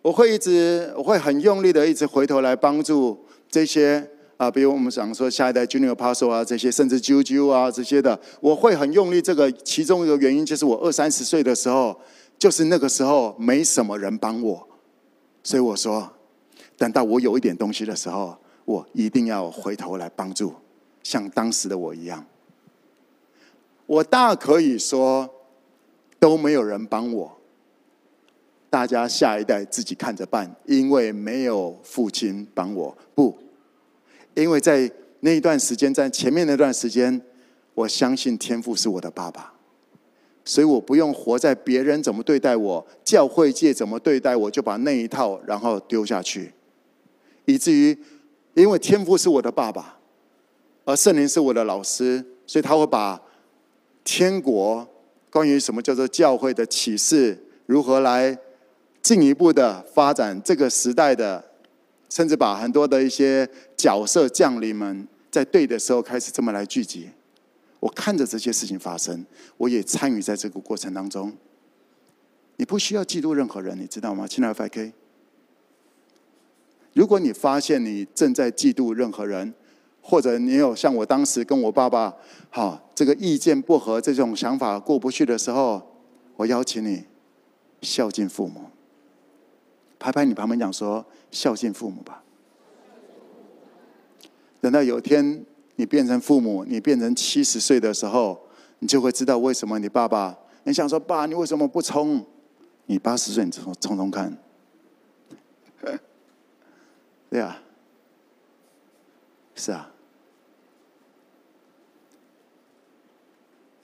[0.00, 4.08] 我会一直，我会很用力的一直回头来帮助这些
[4.38, 9.20] 啊，比如我们想说下一代 Junior Apostle 啊，这些甚至啾啾啊这些的，我会很用力。
[9.20, 12.00] 这个其中一个原因就是我二三十岁的时候，
[12.38, 14.68] 就是那个时候没什么人帮我，
[15.42, 16.08] 所以我说，
[16.76, 20.54] 等到我有一点东西的时候，我一定要回头来帮助，
[21.02, 22.24] 像当时的我一样。
[23.86, 25.28] 我大可以说，
[26.20, 27.36] 都没有人帮我，
[28.70, 32.96] 大家下一代自己看着办，因为没有父亲帮我。
[33.16, 33.36] 不，
[34.42, 37.20] 因为在那一段时间，在前面那段时间，
[37.74, 39.52] 我相信天父是我的爸爸，
[40.44, 46.52] 所以我不用活在别人怎么对待我，教会界怎么对待我，就把那一套然后丢下去，
[47.44, 47.96] 以至于
[48.54, 49.98] 因为天父是我的爸爸，
[50.84, 53.20] 而圣灵是我的老师，所以他会把。
[54.04, 54.88] 天国
[55.28, 58.34] 关于什么叫做教会的启示，如何来
[59.02, 61.44] 进一步的发展这个时代的，
[62.08, 67.08] 甚至把很多的一些角色将领们在对的时候开始这么来聚集。
[67.80, 69.24] 我看着这些事情发生，
[69.56, 71.32] 我也参与在这个过程当中。
[72.56, 74.26] 你不需要嫉妒任何人，你知道吗？
[74.26, 74.92] 亲爱的 5K，
[76.92, 79.54] 如果你发现你正在嫉妒任何人，
[80.00, 82.16] 或者你有像我当时跟我爸爸，
[82.50, 85.80] 好这个意见不合，这种想法过不去的时候，
[86.34, 87.04] 我邀请你
[87.82, 88.62] 孝敬父母，
[89.98, 92.22] 拍拍你旁边讲说孝敬父母吧。
[94.60, 95.44] 等到有一天
[95.76, 98.40] 你变成父母，你变成七十岁的时候，
[98.80, 102.24] 你就会知道为什么你爸爸，你想说爸，你为什么不冲？
[102.86, 104.36] 你八十岁你冲冲冲看，
[107.28, 107.60] 对啊，
[109.54, 109.90] 是啊。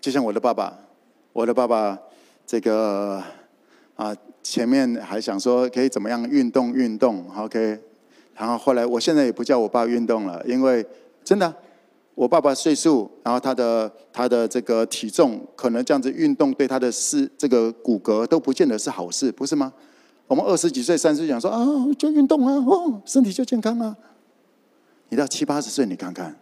[0.01, 0.79] 就像我的爸爸，
[1.33, 1.99] 我的爸爸，
[2.47, 3.23] 这个
[3.97, 7.81] 啊，前面还想说可以怎么样运动运动，OK，
[8.37, 10.87] 然后后来我现在也不叫我爸运动了，因为
[11.25, 11.53] 真的，
[12.15, 19.73] 我爸爸岁数，然后他的他的这个体重，可能这样子运动对他的是这个骨骼都不见得是好事，不是吗？
[20.27, 21.59] 我们二十几岁、三十岁讲说啊，
[21.99, 23.97] 就运动啊，哦，身体就健康啊。
[25.09, 26.37] 你到七八十岁，你看看，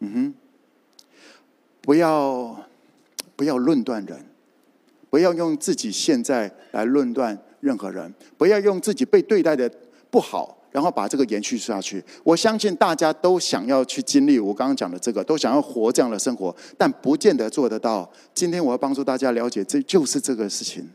[0.00, 0.34] 嗯哼。
[1.82, 2.58] 不要，
[3.36, 4.20] 不要论断人，
[5.08, 9.70] 不要用自己现在来论断任何人，不要用自己被对待的
[10.10, 12.02] 不好，然后把这个延续下去。
[12.22, 18.10] 我相信大家都想要去经历我刚刚讲的这个，都想要活这样的生活，但不见得做得到。
[18.34, 20.88] 今天我要帮助大家了解，这就是这个事情，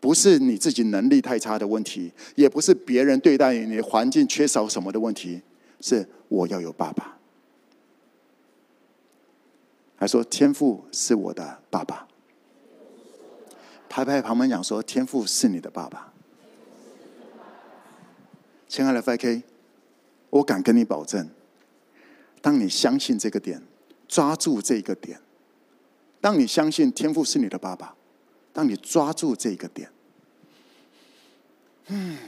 [0.00, 5.40] 不是你自己能力太差的问题，也不是别人对待你环境缺少什么的问题，
[5.80, 7.16] 是我要有爸爸。
[9.98, 12.06] 还说天赋是我的爸爸，
[13.96, 16.12] 拍拍旁边讲说天父是你的爸爸。
[18.68, 19.42] 亲爱的 FK，
[20.28, 21.30] 我敢跟你保证，
[22.42, 23.62] 当你相信这个点，
[24.06, 25.18] 抓住这个点，
[26.20, 27.96] 当你相信天父是你的爸爸，
[28.52, 29.90] 当你抓住这个点，
[31.86, 32.18] 嗯，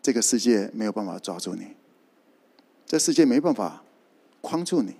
[0.00, 1.74] 这个世界没有办法抓住你，
[2.86, 3.82] 这世界没办法
[4.40, 4.94] 框住你。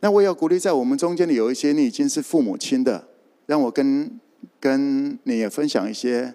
[0.00, 3.08] 那我也要鼓励，在我们中间的有一些你已经是父母亲的，
[3.50, 4.20] 让我跟
[4.60, 6.32] 跟你也分享一些，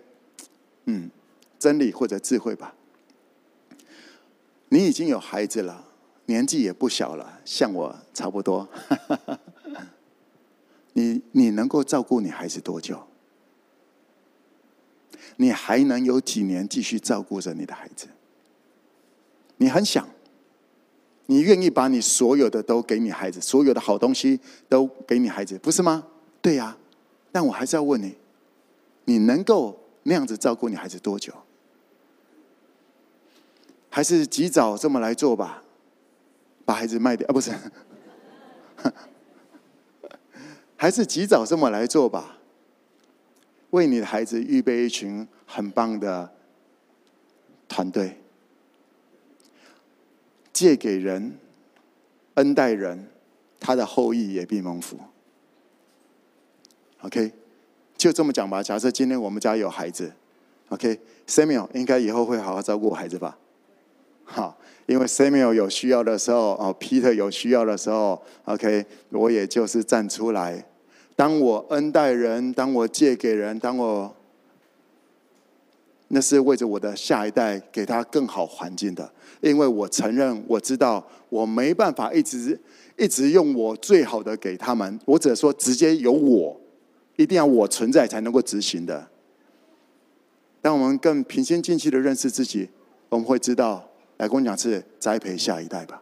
[0.84, 1.10] 嗯，
[1.58, 2.76] 真理或者智慧吧。
[4.68, 5.88] 你已经有孩子了，
[6.26, 8.68] 年纪也不小了，像我差不多。
[10.92, 13.02] 你你能够照顾你孩子多久？
[15.38, 18.08] 你还能有几年继续照顾着你的孩子？
[19.56, 20.06] 你很想。
[21.28, 26.06] 你愿意把你所有的都给你孩子，所有的好东西都给你孩子，不是吗？
[26.42, 26.78] 对呀，
[27.36, 28.16] 但我还是要问你，
[29.04, 31.34] 你能够那样子照顾你孩子多久？
[33.90, 35.62] 还是及早这么来做吧，
[36.64, 37.34] 把孩子卖掉啊？
[37.34, 37.52] 不是，
[40.78, 42.38] 还是及早这么来做吧，
[43.72, 46.34] 为你的孩子预备一群很棒的
[47.68, 48.18] 团队。
[50.54, 51.38] 借给人，
[52.36, 53.10] 恩待人，
[53.60, 54.98] 他的后裔也必蒙福。
[57.02, 57.32] OK，
[57.98, 58.64] 就这么讲吧。
[58.64, 60.12] 假设今天我们家有孩子
[60.70, 63.38] ，OK，Samuel、应该以后会好好照顾孩子吧？
[64.24, 70.66] 好，因为 Samuel 有需要的时候，哦，Peter 有需要的时候，OK，我也就是站出来。
[71.16, 74.16] 当我恩待人，当我借给人，当我。
[76.10, 79.12] 那是为着我的下一代，给他更好环境的。
[79.42, 82.58] 因为我承认，我知道我没办法一直
[82.96, 85.00] 一直用我最好的给他们。
[85.04, 86.56] 我只是说，直接由我，
[87.16, 89.08] 一定要我存在才能够执行的。
[90.62, 92.70] 当我们更平心静气的认识自己，
[93.10, 96.02] 我们会知道，来跟我讲是栽培下一代吧。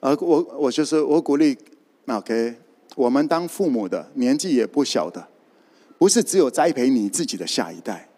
[0.00, 1.56] 而我我就是我鼓励
[2.06, 2.56] ，OK，
[2.96, 5.28] 我们当父母的年纪也不小的。
[5.96, 8.08] 不是只有栽培你自己的下一代，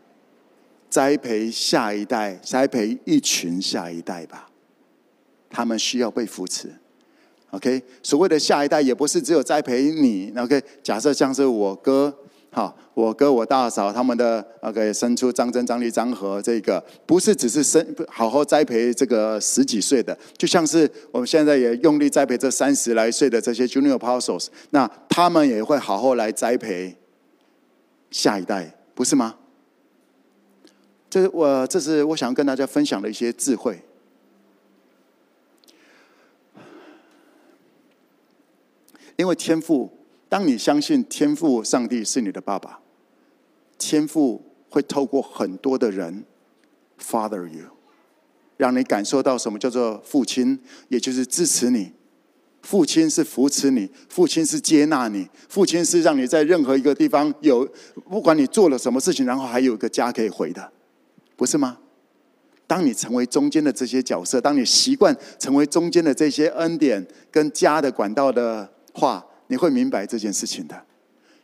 [0.88, 4.51] 栽培下一代，栽培一群下一代吧。
[5.49, 6.73] 他们需要被扶持。
[7.57, 10.31] OK，所谓的下一代也不是只有栽培你。
[10.37, 12.14] OK，假设像是我哥，
[12.53, 26.95] 好，我哥我大嫂他们的 OK 生出张真、张丽、张和，这个不是只是生好好栽培这个十几岁的，就像是我们现在也用力栽培这三十来岁的这些 Junior Apostles，那他们也会好好来栽培。
[28.11, 29.35] 下一代不是吗？
[31.09, 33.81] 这我这是我想跟大家分享的一些智慧。
[39.16, 39.90] 因为天父，
[40.29, 42.81] 当你相信天父上帝是你的爸爸，
[43.79, 46.24] 天父会透过很多的人
[47.00, 47.64] father you，
[48.57, 51.92] 让你感受到什么叫做父亲，也就是支持你。
[52.62, 57.64] 父亲是扶持你，父亲是接纳你，父亲是让你在任何一个地方有，
[58.11, 60.72] 不管你做了什么事情，然后还有一个家可以回的，
[61.37, 61.79] 不是吗？
[62.66, 70.85] 当你成为中间的这些角色，当你习惯成为中间的这些恩典跟家的管道的话，你会明白这件事情的。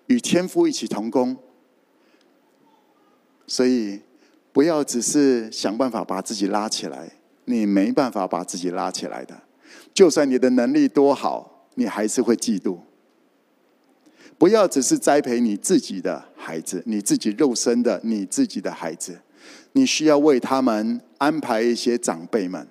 [0.07, 1.37] 与天父一起同工，
[3.47, 4.01] 所以
[4.53, 7.13] 不要只是想办法把自己拉起来，
[7.45, 9.39] 你没办法把自己拉起来的。
[9.95, 12.79] 就算你的能力多好，你还是会嫉妒。
[14.39, 19.21] 不要只是栽培你自己的孩子，你自己肉身的你自己的孩子，
[19.73, 22.67] 你需要为他们安排一些长辈们，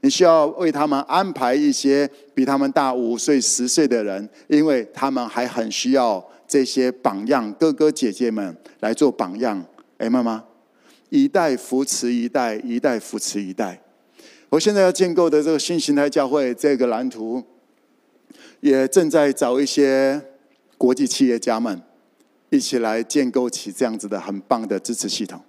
[0.00, 9.64] 你需要为他们安排一些比他们大五岁、十岁的人，因为他们还很需要这些榜样哥哥姐姐们来做榜样。
[9.96, 10.44] 哎，妈妈，
[11.08, 13.82] 一代扶持一代，一代扶持一代。
[14.48, 17.42] 我现在要建构的这个新形态教会这个蓝图，
[18.60, 20.22] 也正在找一些
[20.78, 21.82] 国际企业家们
[22.50, 25.40] 一起来建构起这样子的很棒的支持系统。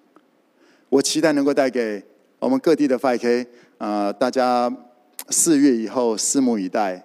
[0.90, 2.04] 我期待能够带给
[2.40, 3.46] 我们各地的 5K
[3.80, 4.72] 啊，大家
[5.30, 7.04] 四月以后拭目以待。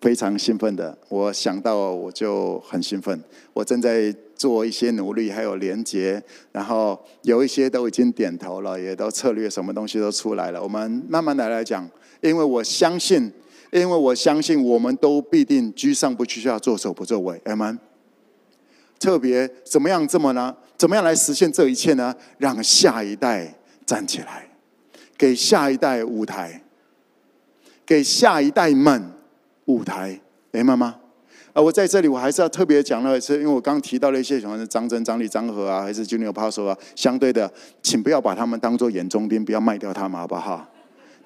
[0.00, 3.18] 非常兴奋的，我想到我就很兴奋。
[3.54, 6.22] 我正在做一些努力，还有连接，
[6.52, 10.62] 然后有一些都已经点头了，也都策略什么东西都出来了。
[10.62, 11.88] 我们慢慢的来讲，
[12.20, 13.32] 因为我相信，
[13.72, 17.40] 因为我相信，我们都必定居上不居下，做首不作尾。
[17.46, 17.78] 阿门。
[19.00, 20.54] 特别怎么样这么呢？
[20.76, 22.14] 怎么样来实现这一切呢？
[22.36, 23.54] 让下一代
[23.86, 24.46] 站起来，
[25.24, 26.60] 给下一代舞台，
[27.86, 29.10] 给下一代们。
[29.64, 30.20] 舞台，
[30.50, 30.96] 明白吗？
[31.54, 37.50] 啊，我在这里我还是要特别讲了，是因为我刚提到了一些什么张真、张力、张和啊，还是 Junior p a s o 啊，相对的，
[37.82, 40.68] 请不要把他们当做眼中钉，不要卖掉他们，好不好？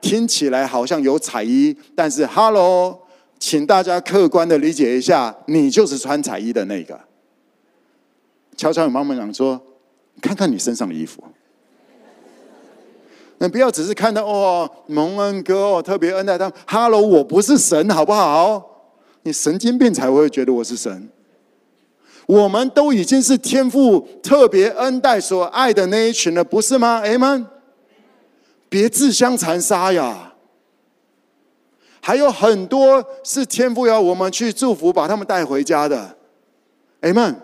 [0.00, 3.00] 听起来好像有彩衣，但是 Hello，
[3.40, 7.00] 请大家客观的理解一下，你就是穿彩衣的那个。
[8.56, 9.60] 悄悄与妈妈讲说，
[10.20, 11.24] 看看你身上的衣服。
[13.40, 16.52] 你不要只是看到哦，蒙恩哥哦，特别恩待他们。
[16.66, 18.60] Hello，我不是神，好不好？
[19.22, 21.08] 你神经病才会觉得我是神。
[22.26, 27.46] 我们都已经是天父特别恩待所爱的那一群了，不是吗？Amen。
[28.68, 30.34] 别自相残杀呀！
[32.00, 36.16] 还有很多是天父要我们去祝福，把他们带回家的。
[37.02, 37.36] Amen。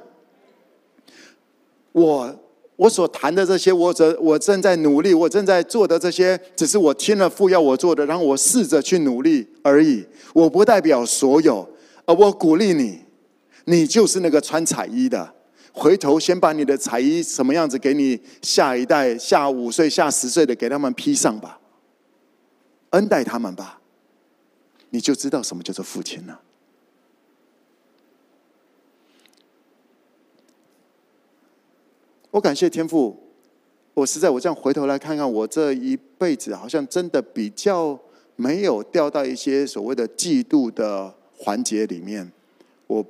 [1.93, 2.41] 我。
[2.77, 10.05] 我所谈的这些，我正我正在努力，我正在做的这些，只是我听了父要我做的，然后我试着去努力而已。
[10.33, 11.69] 我不代表所有，
[12.05, 13.01] 而我鼓励你，
[13.67, 15.33] 你就是那个穿彩衣的。
[15.73, 21.59] 回头先把你的彩衣什么样子给你下一代，下五岁、下十岁的，给他们披上吧，
[22.91, 23.81] 恩待他们吧，
[24.91, 26.41] 你就知道什么叫做父亲了。
[32.35, 33.17] 我感谢天父，
[33.95, 37.97] 我实在我这样回头来看看，我这一辈子好像真的比较
[38.35, 42.29] 没有掉到一些所谓的嫉妒的环节里面。
[42.89, 43.07] 我，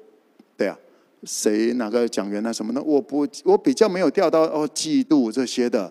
[0.58, 0.78] 对啊，
[1.22, 5.90] 谁哪个讲员啊什么的，我不，我比较没有掉到哦嫉妒这些的。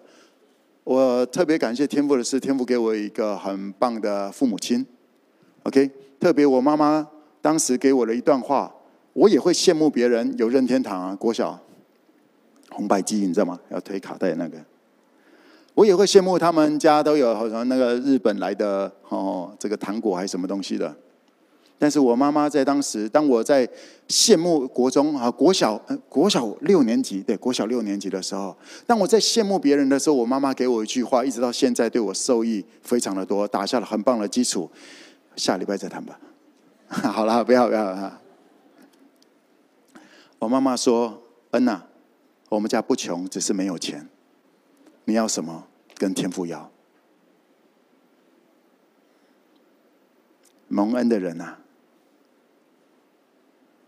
[0.83, 4.85] 我特别感谢天父的是，天父给我一个很棒的父母亲。
[5.63, 7.07] OK，特别我妈妈
[7.41, 8.71] 当时给我的一段话，
[9.13, 11.59] 我也会羡慕别人有任天堂啊，国小。
[12.73, 13.59] 红白机，你知道吗？
[13.69, 14.57] 要推卡带那个，
[15.75, 20.93] 我也会羡慕他们家都有好像那个日本来的哦，这个糖果还是什么东西的。
[21.79, 23.67] 但是我妈妈在当时，当我在
[24.07, 28.55] 羡慕国中啊国小国小六年级，对国小六年级的时候，
[28.87, 34.69] 当我在羡慕别人的时候，我妈妈给我一句话，一直到现在对我受益非常的多，打下了很棒的基础。
[35.35, 36.17] 下礼拜再谈吧。
[36.87, 38.19] 好了，不要不要哈。
[40.39, 41.21] 我妈妈说
[41.51, 41.83] ：“恩呐。”
[42.53, 44.07] 我们家不穷，只是没有钱。
[45.05, 46.69] 你要什么，跟天父要。
[50.67, 51.55] 蒙恩的人呐，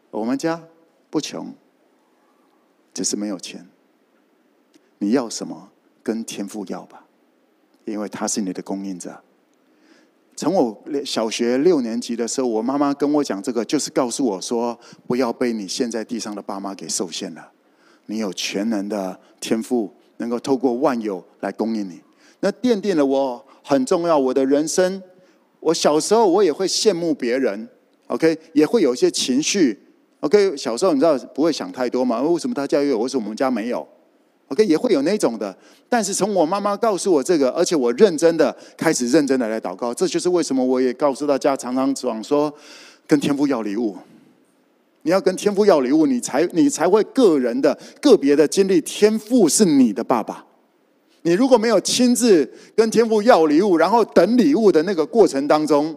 [0.10, 0.64] 我们家
[1.12, 1.54] 不穷，
[2.92, 3.68] 只是没有钱。
[4.98, 5.70] 你要什么，
[6.02, 7.06] 跟天父要吧，
[7.86, 9.22] 因为他是你的供应者。
[10.36, 17.52] 从我小学六年级的时候，我妈妈跟我讲这个，就是告诉我说，不要被你现在地上的爸妈给受限了。
[18.08, 22.00] 你有全能的天赋，能够透过万有来供应你，
[22.40, 25.02] 那奠定了我很重要我的人生。
[25.60, 27.68] 我小时候我也会羡慕别人
[28.08, 29.80] ，OK，也会有一些情绪
[30.20, 30.56] ，OK。
[30.56, 32.22] 小时候你知道不会想太多嘛？
[32.22, 33.88] 为什么他家有，为什么我们家没有
[34.50, 35.58] ？OK，也会有那种的。
[35.90, 42.54] 但是从我妈妈告诉我这个，而且我认真的开始认真的来祷告，这就是为什么我也告诉大家，常常讲说
[43.08, 43.98] 跟天父要礼物。
[45.06, 50.44] 你要跟天父要礼物，你才你才会个人的个别的经历，天父是你的爸爸。
[51.22, 55.96] 你如果没有亲自跟天父要礼物，然后等礼物的那个过程当中，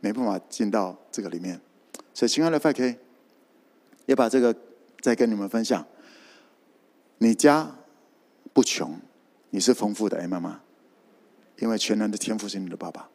[0.00, 1.60] 没办法进到这个里面。
[2.12, 2.96] 所以，亲爱的 FK，
[4.06, 4.52] 也把这个
[5.00, 5.86] 再跟你们分享。
[7.18, 7.72] 你家
[8.52, 8.98] 不穷，
[9.50, 10.60] 你是丰富的，哎，妈妈，
[11.60, 13.08] 因为全能的天赋是你的爸爸。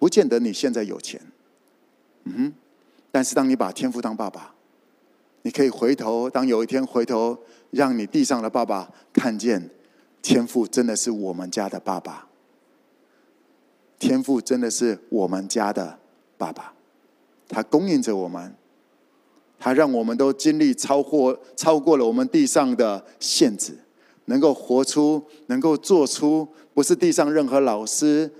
[0.00, 1.20] 不见得你现在有钱，
[2.24, 2.52] 嗯哼。
[3.10, 4.54] 但是，当你把天父当爸爸，
[5.42, 6.28] 你可以回头。
[6.28, 7.38] 当有一天回头，
[7.70, 9.70] 让你地上的爸爸看见，
[10.20, 12.26] 天父真的是我们家的爸爸。
[13.98, 15.98] 天父真的是我们家的
[16.36, 16.72] 爸爸，
[17.48, 18.54] 他供应着我们，
[19.58, 23.76] 他让我们都经历超过超过了我们地上的限制，
[24.26, 28.30] 能够活出，能够做出，不是地上任何老师，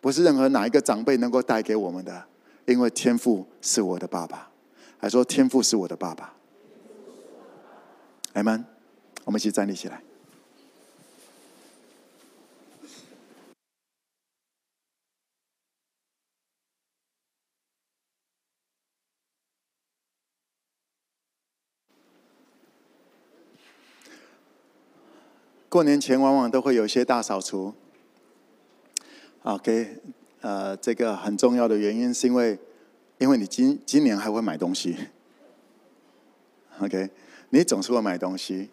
[0.00, 2.24] 不是任何哪一个长辈能够带给我们的。
[2.66, 4.50] 因为天父是我的爸爸，
[4.98, 6.34] 还说天父是我的爸爸。
[8.32, 8.64] 阿门。
[9.24, 10.02] 我们一起站立起来。
[25.70, 27.74] 过年前往往都会有一些大扫除。
[29.42, 30.02] OK。
[30.44, 32.58] 呃，这个很重要的原因是因为，
[33.16, 34.94] 因为你今今年还会买东西，
[36.80, 37.08] OK？
[37.48, 38.68] 你总是会买东西，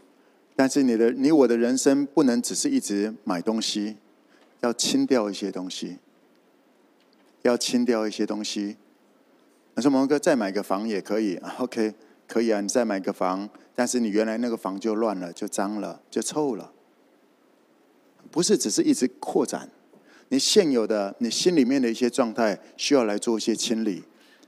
[0.53, 3.95] 但是你的你我的人生不能只是一直买东西，
[4.59, 5.99] 要清掉一些东西，
[7.43, 8.75] 要清掉一些东西，
[9.75, 11.93] 你说蒙哥再买个房也可以，OK，
[12.27, 16.73] 可以啊，你再买个房，但是你原来那个房就乱了，就脏了，就臭了。
[18.29, 19.69] 不是只是一直扩展，
[20.31, 24.01] 你现有的你心里面的一些状态需要来做一些清理，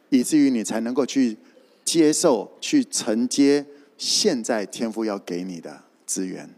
[0.07, 1.37] 以至于你才能够去
[1.83, 3.65] 接受、去承接
[3.97, 6.49] 现在天父要给你的资源。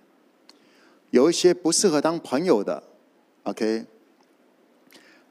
[1.09, 2.83] 有一些不适合当朋友的
[3.43, 3.85] ，OK。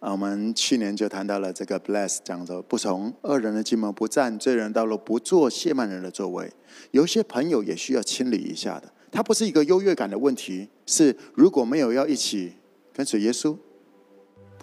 [0.01, 6.53] 啊，我们去年就谈到了这个 bless，讲着不从恶人的计谋，不站罪人道路，不坐亵慢人的座位。
[6.90, 12.55] 有些朋友也需要清理一下的，它不是一个优越感的问题，是如果没有要一起
[12.92, 13.57] 跟随耶稣，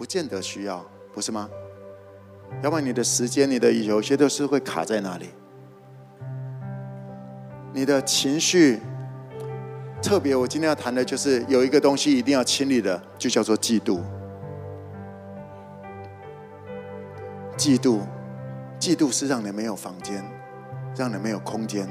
[0.02, 0.84] 不见得需要，
[1.14, 1.48] 不是吗？
[2.60, 5.28] 要不然你的时间，你的有些都是会卡在那里，
[7.72, 8.80] 你的情绪，
[10.02, 14.00] 特别我今天要谈的就是有一个东西一定要清理的，就叫做嫉妒。
[17.56, 18.00] 嫉妒，
[18.80, 20.24] 嫉妒是让你没有房间，
[20.96, 21.88] 让你没有空间。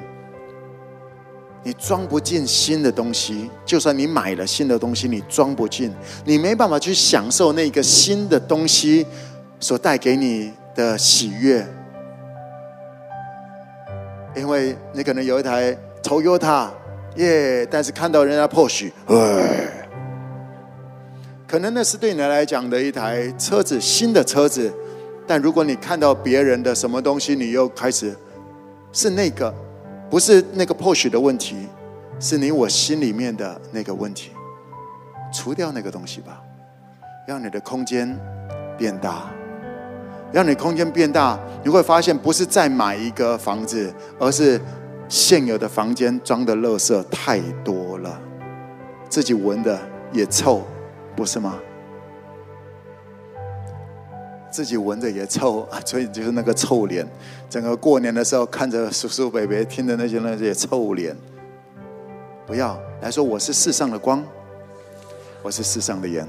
[1.64, 5.94] 你装不进新的东西，就算你买了新的东西，你装不进，
[6.26, 9.06] 你没办法去享受那个新的东西
[9.60, 11.66] 所带给你的喜悦。
[14.36, 16.70] 因为你可能有一台 Toyota，
[17.18, 19.88] 耶，但是看到人家 Porsche，哎
[21.46, 24.74] 可能那是对你来讲的一台车子，新的车子。
[25.28, 28.16] 但如果你看到别人的什么东西，你又开始
[28.94, 29.54] 是那个，
[30.12, 31.56] 不是那个 Porsche 的问题，
[32.20, 34.32] 是你我心里面的那个问题。
[35.34, 36.44] 除掉那个东西吧，
[37.26, 38.20] 让你的空间
[38.78, 39.32] 变大，
[40.34, 44.60] 让你空间变大，你会发现不是再买一个房子，而是
[45.08, 48.20] 现有的房间装的垃圾太多了，
[49.08, 49.80] 自己闻的
[50.12, 50.62] 也臭，
[51.16, 51.58] 不是吗？
[54.52, 57.08] 自己闻着也臭啊， 所以就是那个臭脸。
[57.50, 61.16] 整个过年的时候，看着叔叔伯伯，听着那些那些臭脸。
[62.46, 64.22] 不要来说我是世上的光，
[65.42, 66.28] 我是世上的盐。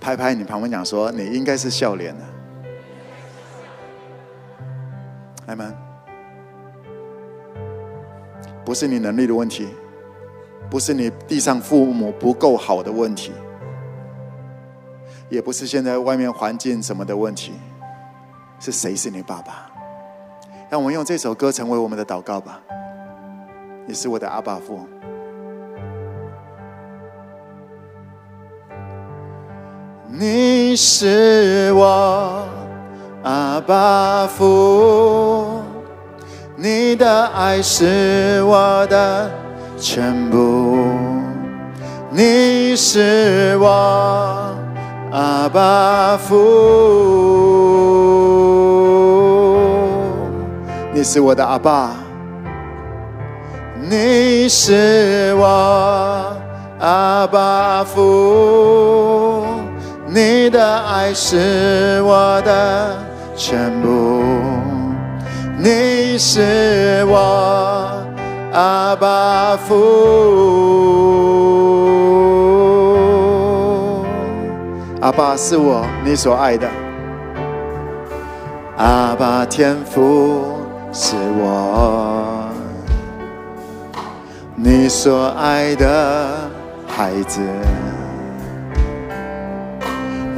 [0.00, 2.24] 拍拍你旁边讲说，你应该是笑脸的。
[5.46, 5.72] 阿门。
[8.64, 9.68] 不是你能力的问题，
[10.68, 13.30] 不是你地上父母不够好的问题。
[15.28, 17.52] 也不是现在外面环境什么的问题，
[18.60, 19.70] 是谁是你爸爸？
[20.68, 22.60] 让我们用这首歌成为我们的祷告吧。
[23.86, 24.80] 你是我的阿爸父，
[30.08, 32.48] 你是我
[33.22, 35.60] 阿爸父，
[36.56, 39.30] 你的爱是我的
[39.76, 40.88] 全部，
[42.10, 44.55] 你是我。
[45.12, 46.34] 阿爸父，
[50.92, 51.92] 你是我的阿爸，
[53.88, 56.36] 你是我
[56.80, 59.46] 阿爸父，
[60.06, 62.96] 你的爱是我的
[63.36, 64.22] 全部，
[65.56, 67.88] 你是我
[68.52, 69.76] 阿爸父。
[75.06, 76.68] 阿爸是我你所爱的，
[78.76, 80.58] 阿爸天父
[80.92, 82.48] 是我
[84.56, 86.50] 你所爱的
[86.88, 87.40] 孩子，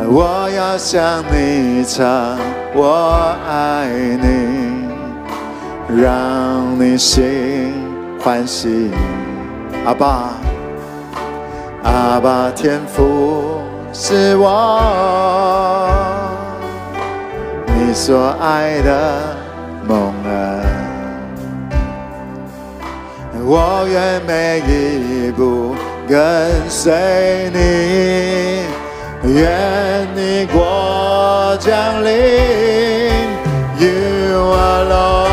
[0.06, 2.36] 我要向你唱，
[2.74, 3.88] 我爱
[4.20, 4.86] 你，
[5.98, 7.72] 让你心
[8.20, 8.90] 欢喜。
[9.86, 10.34] 阿爸，
[11.84, 13.57] 阿爸天父。
[13.92, 14.80] 是我
[17.66, 19.36] 你所爱的
[19.86, 20.62] 梦儿，
[23.44, 25.74] 我愿每一步
[26.08, 27.58] 跟随你，
[29.34, 32.10] 愿你国降临
[33.78, 33.88] ，You
[34.54, 35.27] alone。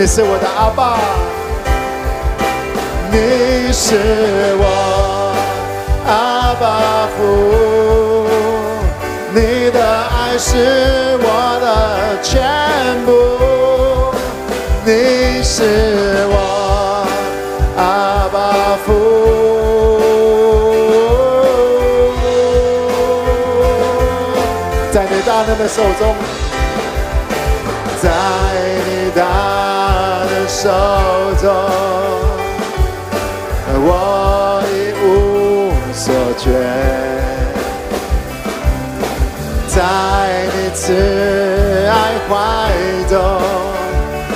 [0.00, 0.96] 你是我的阿爸，
[3.10, 3.96] 你是
[4.60, 4.64] 我
[6.06, 7.18] 阿爸父，
[9.34, 11.26] 你的爱是我
[11.60, 11.66] 的
[12.22, 12.30] 全
[13.04, 13.10] 部，
[14.86, 15.64] 你是
[16.30, 17.04] 我
[17.76, 18.88] 阿爸父。
[24.92, 26.14] 在你大能的手中，
[30.60, 30.68] 手
[31.40, 31.48] 中，
[33.86, 36.50] 我一无所缺。
[39.68, 39.78] 在
[40.52, 40.82] 你慈
[41.86, 41.94] 爱
[42.28, 42.32] 怀
[43.08, 43.14] 中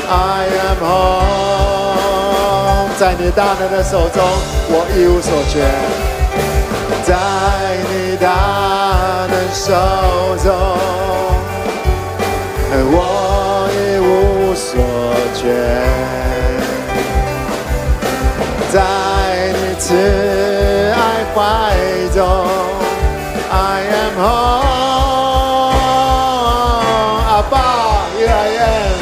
[0.09, 2.07] ，I am home。
[2.97, 4.23] 在你大能的手中，
[4.69, 5.59] 我一无所缺。
[7.03, 7.11] 在
[7.91, 8.31] 你大
[9.27, 9.75] 能手
[10.41, 10.55] 中，
[12.93, 14.71] 我一无所
[15.35, 15.41] 缺。
[18.73, 18.77] 在
[19.53, 19.85] 你慈
[20.95, 20.97] 爱
[21.35, 21.37] 怀
[22.15, 22.19] 中
[23.51, 23.53] ，I
[23.93, 24.73] am home。
[27.29, 27.55] 阿爸
[28.17, 29.01] ，Here I am。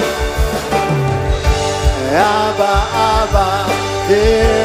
[2.17, 2.19] 阿
[2.59, 2.63] 爸，
[2.97, 2.99] 阿
[3.33, 3.37] 爸
[4.09, 4.60] ，Here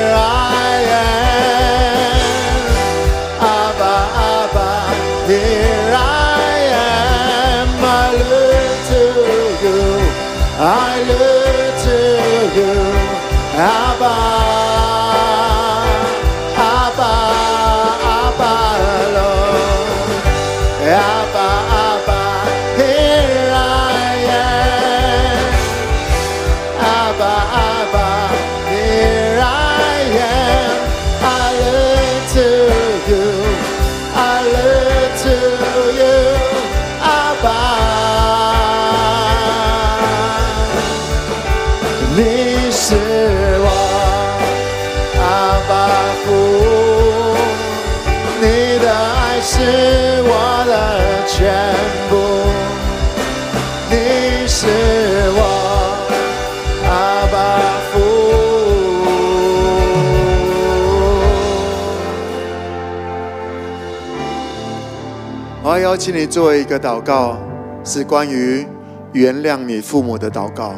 [65.95, 67.37] 邀请你做一个祷告，
[67.81, 68.67] 是关于
[69.13, 70.73] 原谅你父母的祷告。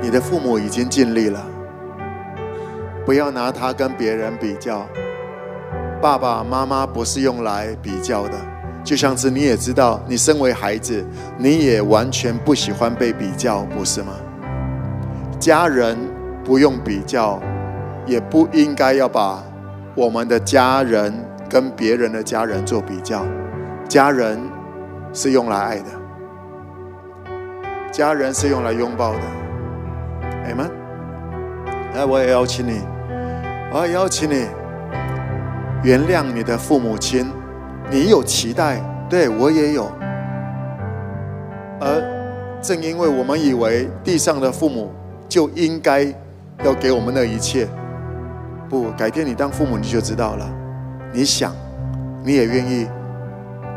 [0.00, 1.44] 你的父母已经尽力了，
[3.04, 4.86] 不要拿他跟别人比较。
[6.00, 8.34] 爸爸妈妈不是用来比较的，
[8.84, 11.04] 就像是你也知道，你身为孩子，
[11.36, 14.12] 你也完全不喜欢被比较，不是吗？
[15.40, 15.98] 家人
[16.44, 17.42] 不用比较，
[18.06, 19.42] 也不应该要把
[19.96, 21.12] 我们的家人
[21.48, 23.24] 跟别人的家人做比较。
[23.88, 24.38] 家人
[25.12, 25.84] 是用来爱的，
[27.92, 29.20] 家人是用来拥抱的。
[30.48, 30.70] 阿们，
[31.94, 32.80] 来，我也邀请你，
[33.72, 34.46] 我要邀请你
[35.82, 37.26] 原谅你的父母亲。
[37.88, 39.90] 你有期待，对，我也有。
[41.80, 42.02] 而
[42.60, 44.92] 正因为我们以为地上的父母
[45.28, 46.02] 就应该
[46.64, 47.68] 要给我们的一切，
[48.68, 50.55] 不，改天你当父母你就知道了。
[51.12, 51.54] 你想，
[52.24, 52.86] 你也愿意，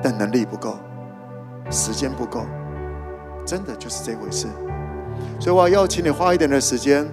[0.01, 0.77] 但能力不够，
[1.69, 2.45] 时间不够，
[3.45, 4.47] 真的就是这回事。
[5.39, 7.07] 所以我要邀请你花一点的时间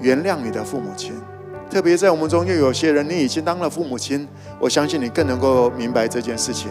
[0.00, 1.14] 原谅你的父母亲，
[1.70, 6.70] 特别在我们中又有些人，你已经当了父母亲，我相信你更能够明白这件事情。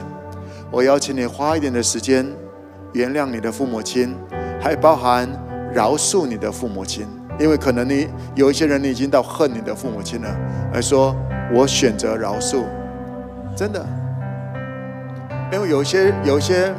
[0.72, 2.26] 我邀请你花一点的时间
[2.94, 4.16] 原谅你的父母亲，
[4.62, 5.28] 还包含
[5.74, 7.08] 饶恕你的父母亲，
[7.40, 10.30] 因为可能你有一些人，你已经到恨你的父母亲了，
[10.74, 11.16] 而说
[11.54, 12.64] 我选择饶恕，
[13.56, 13.86] 真的，
[15.52, 16.74] 因为有些有些。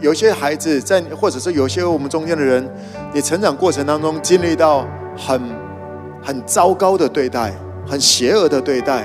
[0.00, 2.64] 有些孩子在，或者是有些我们中间的人，
[3.12, 4.86] 你成长过程当中经历到
[5.16, 5.42] 很
[6.22, 7.52] 很糟糕的对待，
[7.84, 9.04] 很邪恶的对待，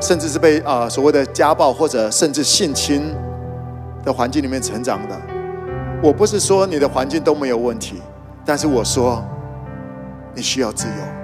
[0.00, 3.12] 甚至是被啊、所谓的家暴或者甚至性侵
[4.04, 5.20] 的环境里面成长的。
[6.00, 8.00] 我不是说你的环境都没有问题，
[8.44, 9.20] 但是我说
[10.32, 11.19] 你需要自由，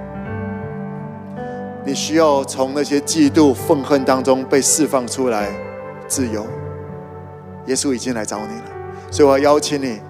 [1.87, 5.49] 你需要从那些嫉妒、愤恨当中被释放出来，
[6.09, 6.45] 自由。
[7.67, 8.65] 耶稣已经来找你了，
[9.09, 10.01] 所以我要邀请你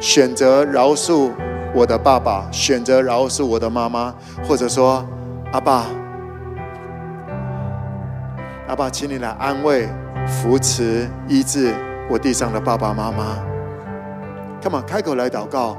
[0.00, 1.30] 选择饶恕
[1.74, 5.06] 我的爸爸，选择饶恕我的妈妈，或者说
[5.52, 5.84] 阿爸，
[8.66, 9.86] 阿爸，请你来安慰、
[10.26, 11.74] 扶持、医治
[12.08, 13.38] 我地上的爸爸妈妈。
[14.62, 15.76] Come on，开口来祷告。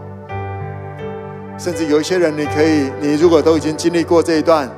[1.57, 4.69] 甚至有一些人，你可以，你如果都已经经历过这一段，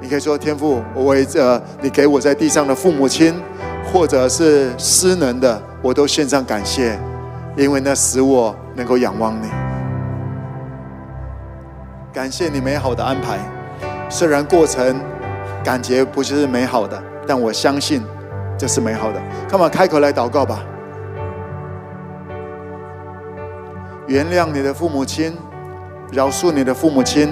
[0.00, 3.34] 你可以说：天父，我为着你给我在地上的父母亲，
[3.92, 5.60] 或者是失能的。
[5.80, 6.98] 我都献上感谢，
[7.56, 9.48] 因为那使我能够仰望你。
[12.12, 13.38] 感谢你美好的安排。
[14.08, 15.00] 虽然过程
[15.62, 18.02] 感觉不是美好的，但我相信
[18.56, 19.20] 这是美好的。
[19.48, 20.64] 干嘛开口来祷告吧？
[24.08, 25.36] 原谅你的父母亲，
[26.10, 27.28] 饶恕你的父母亲，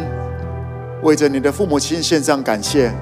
[1.02, 2.92] 为着你的父母亲献上感谢。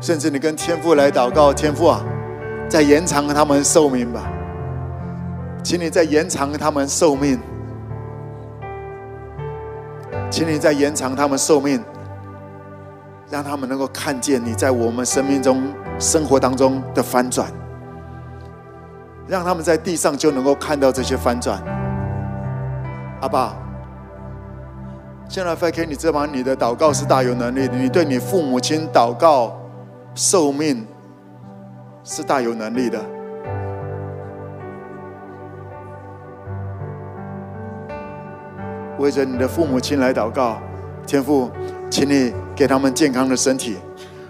[0.00, 2.00] 甚至你跟天父来祷告，天父啊，
[2.68, 4.30] 再延长他们寿命吧，
[5.64, 7.40] 请你再延长他们寿命，
[10.30, 11.82] 请你再延长他们寿命，
[13.28, 15.62] 让他们能够看见你在我们生命中、
[15.98, 17.50] 生活当中的翻转，
[19.26, 21.60] 让他们在地上就能够看到这些翻转。
[23.22, 23.56] 阿爸，
[25.28, 29.54] 现在发给你这把你的祷告是大有能力的，你对你父母亲祷告。
[30.18, 30.82] 寿命
[32.02, 32.98] 是大有能力的，
[38.98, 40.56] 为着你的父母亲来祷告，
[41.06, 41.50] 天父，
[41.90, 43.76] 请你给他们健康的身体，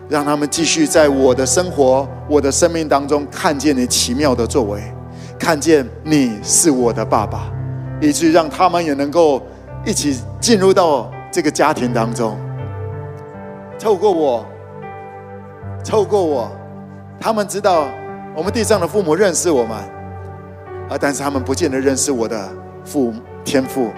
[0.09, 4.83] 让他们继续在我的生活、我的生命当中看见你奇妙的作为，
[5.39, 7.53] 看见你是我的爸爸，
[8.01, 9.41] 以至于让他们也能够
[9.87, 12.37] 一起进入到这个家庭当中，
[13.79, 14.45] 透过我。
[15.85, 16.51] 透过我，
[17.21, 17.87] 他们知道
[18.35, 19.79] 我们地上的父母认识我们，
[20.89, 22.49] 啊，但是他们不见得认识我的
[22.85, 23.15] 父
[23.45, 23.93] 天父。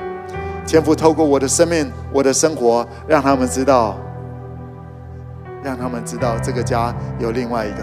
[0.66, 3.96] 天父透过我的生命、我的生活，让他们知道，
[5.62, 7.78] 让他们知道这个家有另外一个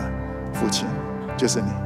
[0.53, 0.88] 父亲，
[1.36, 1.85] 就是你。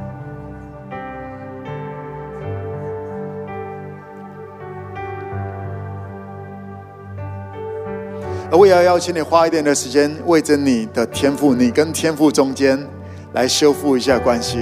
[8.50, 12.84] 而我也要邀请你花一点的时间，为着你的天赋，你跟天赋中间
[13.32, 14.58] 来修复一下关系。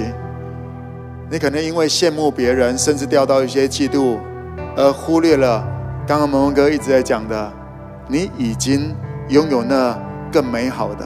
[1.27, 4.19] 你可能因为羡慕别人，甚至掉到一些嫉妒，
[4.75, 5.67] 而忽略了
[6.05, 7.51] 刚刚蒙蒙哥一直在讲的，
[8.07, 8.95] 你已经
[9.29, 9.97] 拥有那
[10.31, 11.05] 更美好的。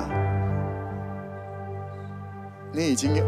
[2.73, 3.23] 你已经有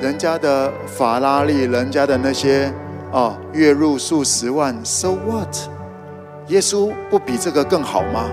[0.00, 2.72] 人家的法拉利，人家的那些
[3.12, 5.56] 哦，月入数十万，So what？
[6.48, 8.28] 耶稣不比这个更好吗？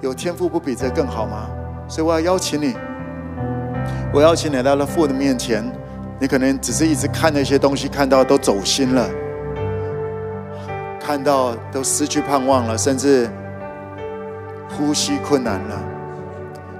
[0.00, 1.48] 有天赋不比这更好吗？
[1.88, 2.74] 所以我要邀请你，
[4.12, 5.64] 我邀请你来到父的面前。
[6.20, 9.08] 你可能只是一直看那些东西，看到都走心了，
[11.00, 13.30] 看到都失去盼望了，甚至
[14.68, 15.80] 呼吸困难了。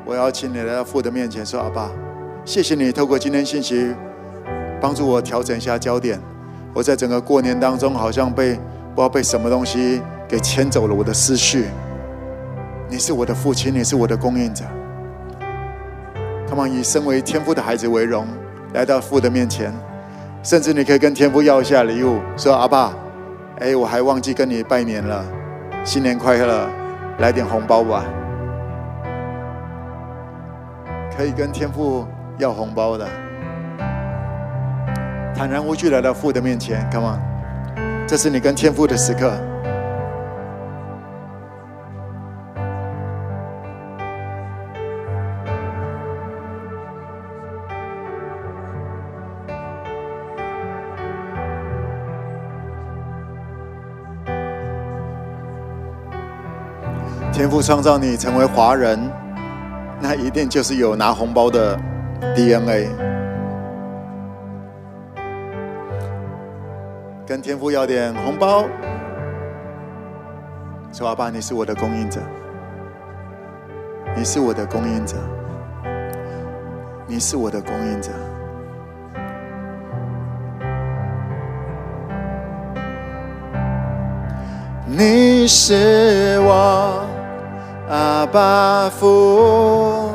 [0.04, 1.88] 我邀请你来到父的面前，说：“阿爸，
[2.44, 3.94] 谢谢你透过今天信息，
[4.80, 6.20] 帮助我调整一下焦点。
[6.74, 11.66] 我在整个过年当中，好像被不知道被什么东西给牵走了我的思绪。”
[12.90, 14.64] 你是我的父亲，你是我的供应者。
[16.48, 18.26] Come on，以身为天父的孩子为荣，
[18.72, 19.70] 来到父的面前，
[20.42, 22.94] 甚至你可以跟天父要一下礼物，说：“阿爸，
[23.60, 25.22] 哎，我还忘记跟你拜年了，
[25.84, 26.66] 新年快乐，
[27.18, 28.04] 来点红包吧。”
[31.14, 32.06] 可以跟天父
[32.38, 33.06] 要红包的，
[35.34, 36.88] 坦然无惧来到父的面前。
[36.90, 37.20] Come on，
[38.06, 39.30] 这是你跟天父的时刻。
[57.38, 58.98] 天父创造你成为华人，
[60.00, 61.78] 那一定就是有拿红包的
[62.34, 62.88] DNA。
[67.24, 68.64] 跟天父要点红包，
[70.92, 72.20] 说：“阿爸，你是我的供应者，
[74.16, 75.16] 你是我的供应者，
[77.06, 78.10] 你是我的供应者。”
[84.90, 87.04] 你是我。
[87.90, 90.10] 阿爸父，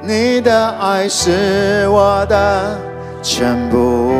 [0.00, 2.78] 你的爱是我的
[3.20, 4.12] 全部。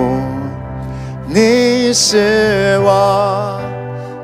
[1.28, 3.61] 你是我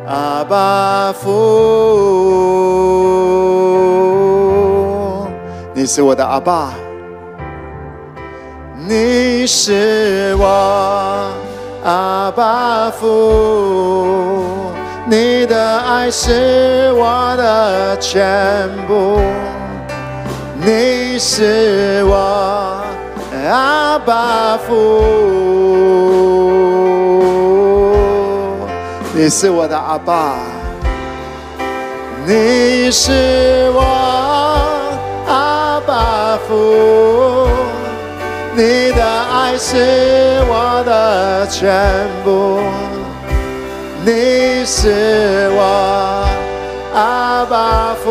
[0.08, 1.30] 阿爸父，
[5.72, 6.72] 你是我的阿爸，
[8.88, 11.30] 你是我
[11.84, 14.63] 阿爸父。
[15.06, 19.20] 你的爱是我的全部，
[20.64, 22.82] 你是我
[23.46, 25.04] 阿爸父，
[29.12, 30.38] 你是我的阿爸，
[32.24, 33.82] 你是我
[35.28, 37.46] 阿爸父，
[38.56, 42.60] 你的爱是我的全部。
[44.06, 46.26] 你是我
[46.92, 48.10] 阿爸父。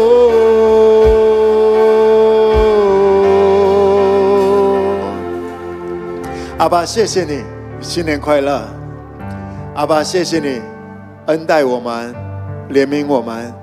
[6.57, 7.43] 阿爸，谢谢你，
[7.79, 8.63] 新年快乐！
[9.75, 10.59] 阿爸，谢谢你
[11.27, 12.15] 恩待我们，
[12.71, 13.53] 怜悯我们。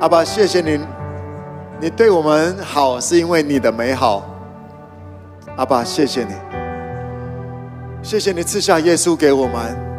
[0.00, 0.80] 阿爸，谢谢你，
[1.78, 4.24] 你对我们好是因为你的美好。
[5.56, 6.32] 阿爸，谢谢你，
[8.02, 9.93] 谢谢你赐下耶稣给我们。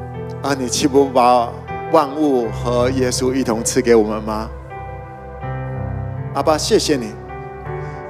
[0.46, 1.52] 啊，你岂不把
[1.92, 4.48] 万物和耶稣一同赐给我们吗？
[6.36, 7.12] 阿爸，谢谢你，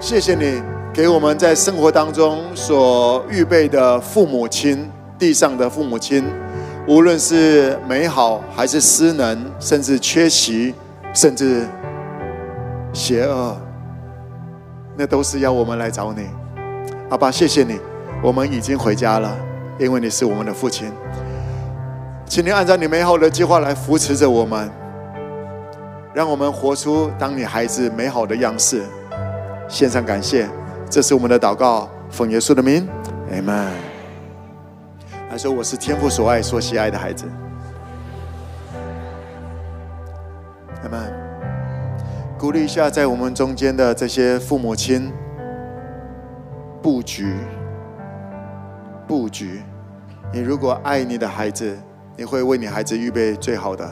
[0.02, 0.62] 谢谢你
[0.94, 4.86] 给我们在生活当中所预备的父母亲，
[5.18, 6.26] 地上的父母亲，
[6.90, 10.76] 无论是美好还是失能，甚至缺席，
[11.14, 11.66] 甚至
[12.92, 13.56] 邪恶，
[14.98, 16.28] 那都是要我们来找你。
[17.10, 17.80] 阿爸，谢谢你，
[18.22, 19.34] 我们已经回家了，
[19.80, 20.92] 因为你是我们的父亲。
[22.28, 24.70] 请你按照你美好的计划来扶持着我们，
[26.14, 28.84] 让我们活出当你孩子美好的样式。
[29.68, 30.48] 献上感谢，
[30.90, 32.88] 这是我们的祷告，奉耶稣的名，
[33.32, 33.72] 阿门。
[35.30, 37.26] 来说，我是天父所爱、所喜爱的孩子，
[40.84, 41.14] 阿门。
[42.38, 45.12] 鼓励一下，在我们中间的这些父母亲。
[46.82, 47.34] 布局，
[49.08, 49.62] 布局。
[50.32, 51.76] 你如果爱你的孩子，
[52.18, 53.86] 你会为你孩子预备最好的；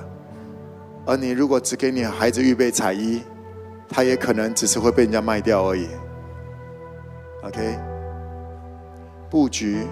[1.06, 3.22] 而你如果只给你孩子预备彩衣，
[3.90, 5.88] 他也可能只是会被人家卖掉而已。
[7.44, 7.78] OK，
[9.30, 9.86] 布局，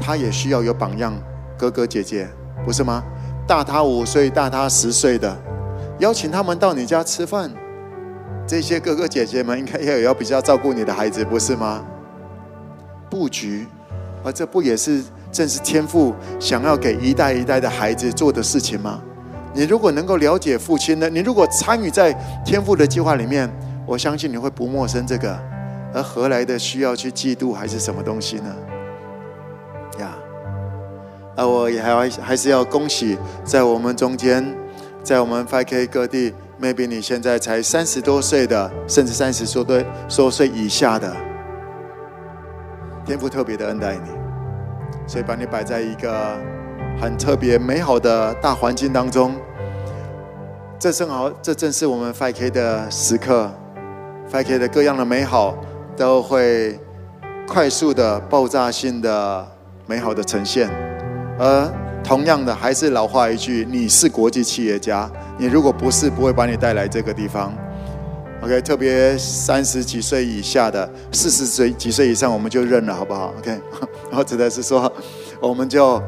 [0.00, 1.14] 他也需要有榜样，
[1.56, 2.28] 哥哥姐姐，
[2.64, 3.04] 不是吗？
[3.46, 5.36] 大他五岁、大他十岁的，
[6.00, 7.50] 邀请他们到你家吃饭。
[8.46, 11.84] 这些哥哥姐姐们应该也要比较照顾你的孩子，不是吗？
[13.08, 13.66] 布局，
[14.24, 15.04] 而这不也是
[15.34, 19.02] 正是天父想要给一代一代的孩子做的事情吗？
[19.52, 21.10] 你如果能够了解父亲呢？
[21.10, 22.12] 你如果参与在
[22.44, 23.52] 天父的计划里面，
[23.84, 25.36] 我相信你会不陌生这个，
[25.92, 28.56] 而何来的需要去嫉妒还是什么东西呢？
[29.98, 30.14] 呀，
[31.36, 34.44] 而我也还要还是要恭喜在我们中间，
[35.02, 41.12] 在我们 5K 各地，maybe 你现在才三十多岁的，甚至三十多岁多岁以下的。
[43.04, 44.10] 天父特别的恩待你，
[45.06, 46.36] 所以把你摆在一个
[47.00, 49.34] 很特别美好的大环境当中。
[50.78, 53.50] 这正好，这正是我们 5K 的时刻
[54.30, 55.56] ，5K 的各样的美好
[55.96, 56.78] 都会
[57.48, 59.46] 快速的、爆炸性的
[59.86, 60.68] 美好的呈现。
[61.38, 67.50] 而同样的，还是老话一句：你是国际企业家，你如果不是，不会把你带来这个地方。
[68.44, 73.50] OK，特别三十几岁以下的，四十岁几岁以上我们就认了，好不好？OK，
[74.10, 74.92] 然后指的是说，
[75.40, 75.98] 我们就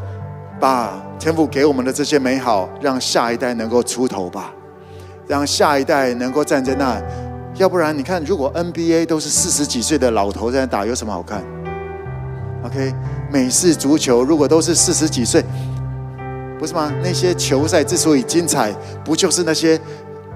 [0.60, 4.52] 把天父给我们的这些美好，让下一代能够出头吧，
[5.26, 7.00] 让下一代能够站在那。
[7.54, 11.42] 要不然，你看，如果 NBA 都是四十几岁的老头在那打，有什么好看
[12.66, 12.92] ？OK，
[13.32, 15.42] 美式足球如果都是四十几岁，
[16.58, 16.92] 不是吗？
[17.02, 18.70] 那些球赛之所以精彩，
[19.02, 19.80] 不就是那些？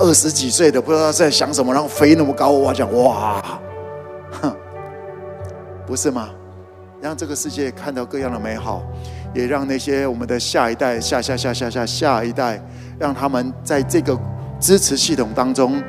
[0.01, 3.61] 二十几岁的不知道在想什么，然后飞那么高，我讲哇，
[4.41, 4.57] 哼，
[5.87, 6.31] 不是吗？
[7.03, 8.83] 让这个世界看到各样的美好，
[9.35, 12.59] 也让那些我们的下一代、下下下下下下一代，
[12.99, 14.19] 让他们在这个
[14.59, 15.83] 支持系统当中，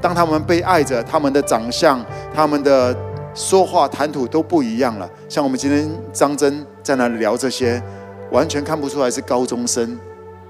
[0.00, 2.96] 当他们被爱着，他们的长相、他们的
[3.34, 5.10] 说话谈吐都不一样了。
[5.28, 7.82] 像我们今天张真在那里聊这些，
[8.30, 9.98] 完全看不出来是高中生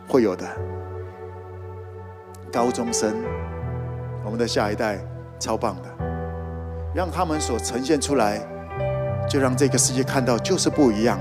[0.07, 0.47] 会有的。
[2.57, 3.15] 高中生，
[4.25, 4.99] 我们的下一代
[5.39, 5.89] 超棒的，
[6.95, 8.41] 让他们所呈现出来，
[9.29, 11.21] 就让这个世界看到就是不一样。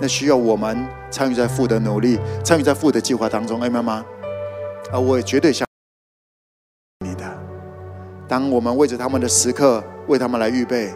[0.00, 3.60] 那需要我们参与在父的努力，参与在父的计划当中。
[3.60, 4.04] 哎，妈妈，
[4.90, 5.64] 啊，我也绝对相
[7.02, 7.24] 信你的。
[8.26, 10.92] 当我们为着他们的时刻，为他们来预备，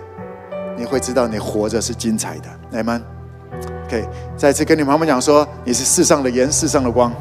[0.77, 2.49] 你会知道你活着是精彩的。
[2.73, 3.01] 哎们
[3.87, 7.15] ，OK，再次跟你妈妈讲说，你是世上的盐，世上的光。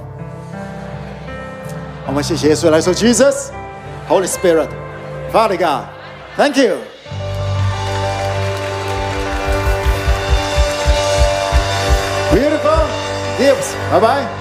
[2.07, 3.51] 我们谢谢耶稣来说，Jesus,
[4.09, 4.69] Holy Spirit,
[5.33, 5.85] Father God,
[6.37, 6.77] Thank you.
[12.31, 12.87] Beautiful
[13.39, 13.75] gifts.
[13.91, 14.40] Bye bye.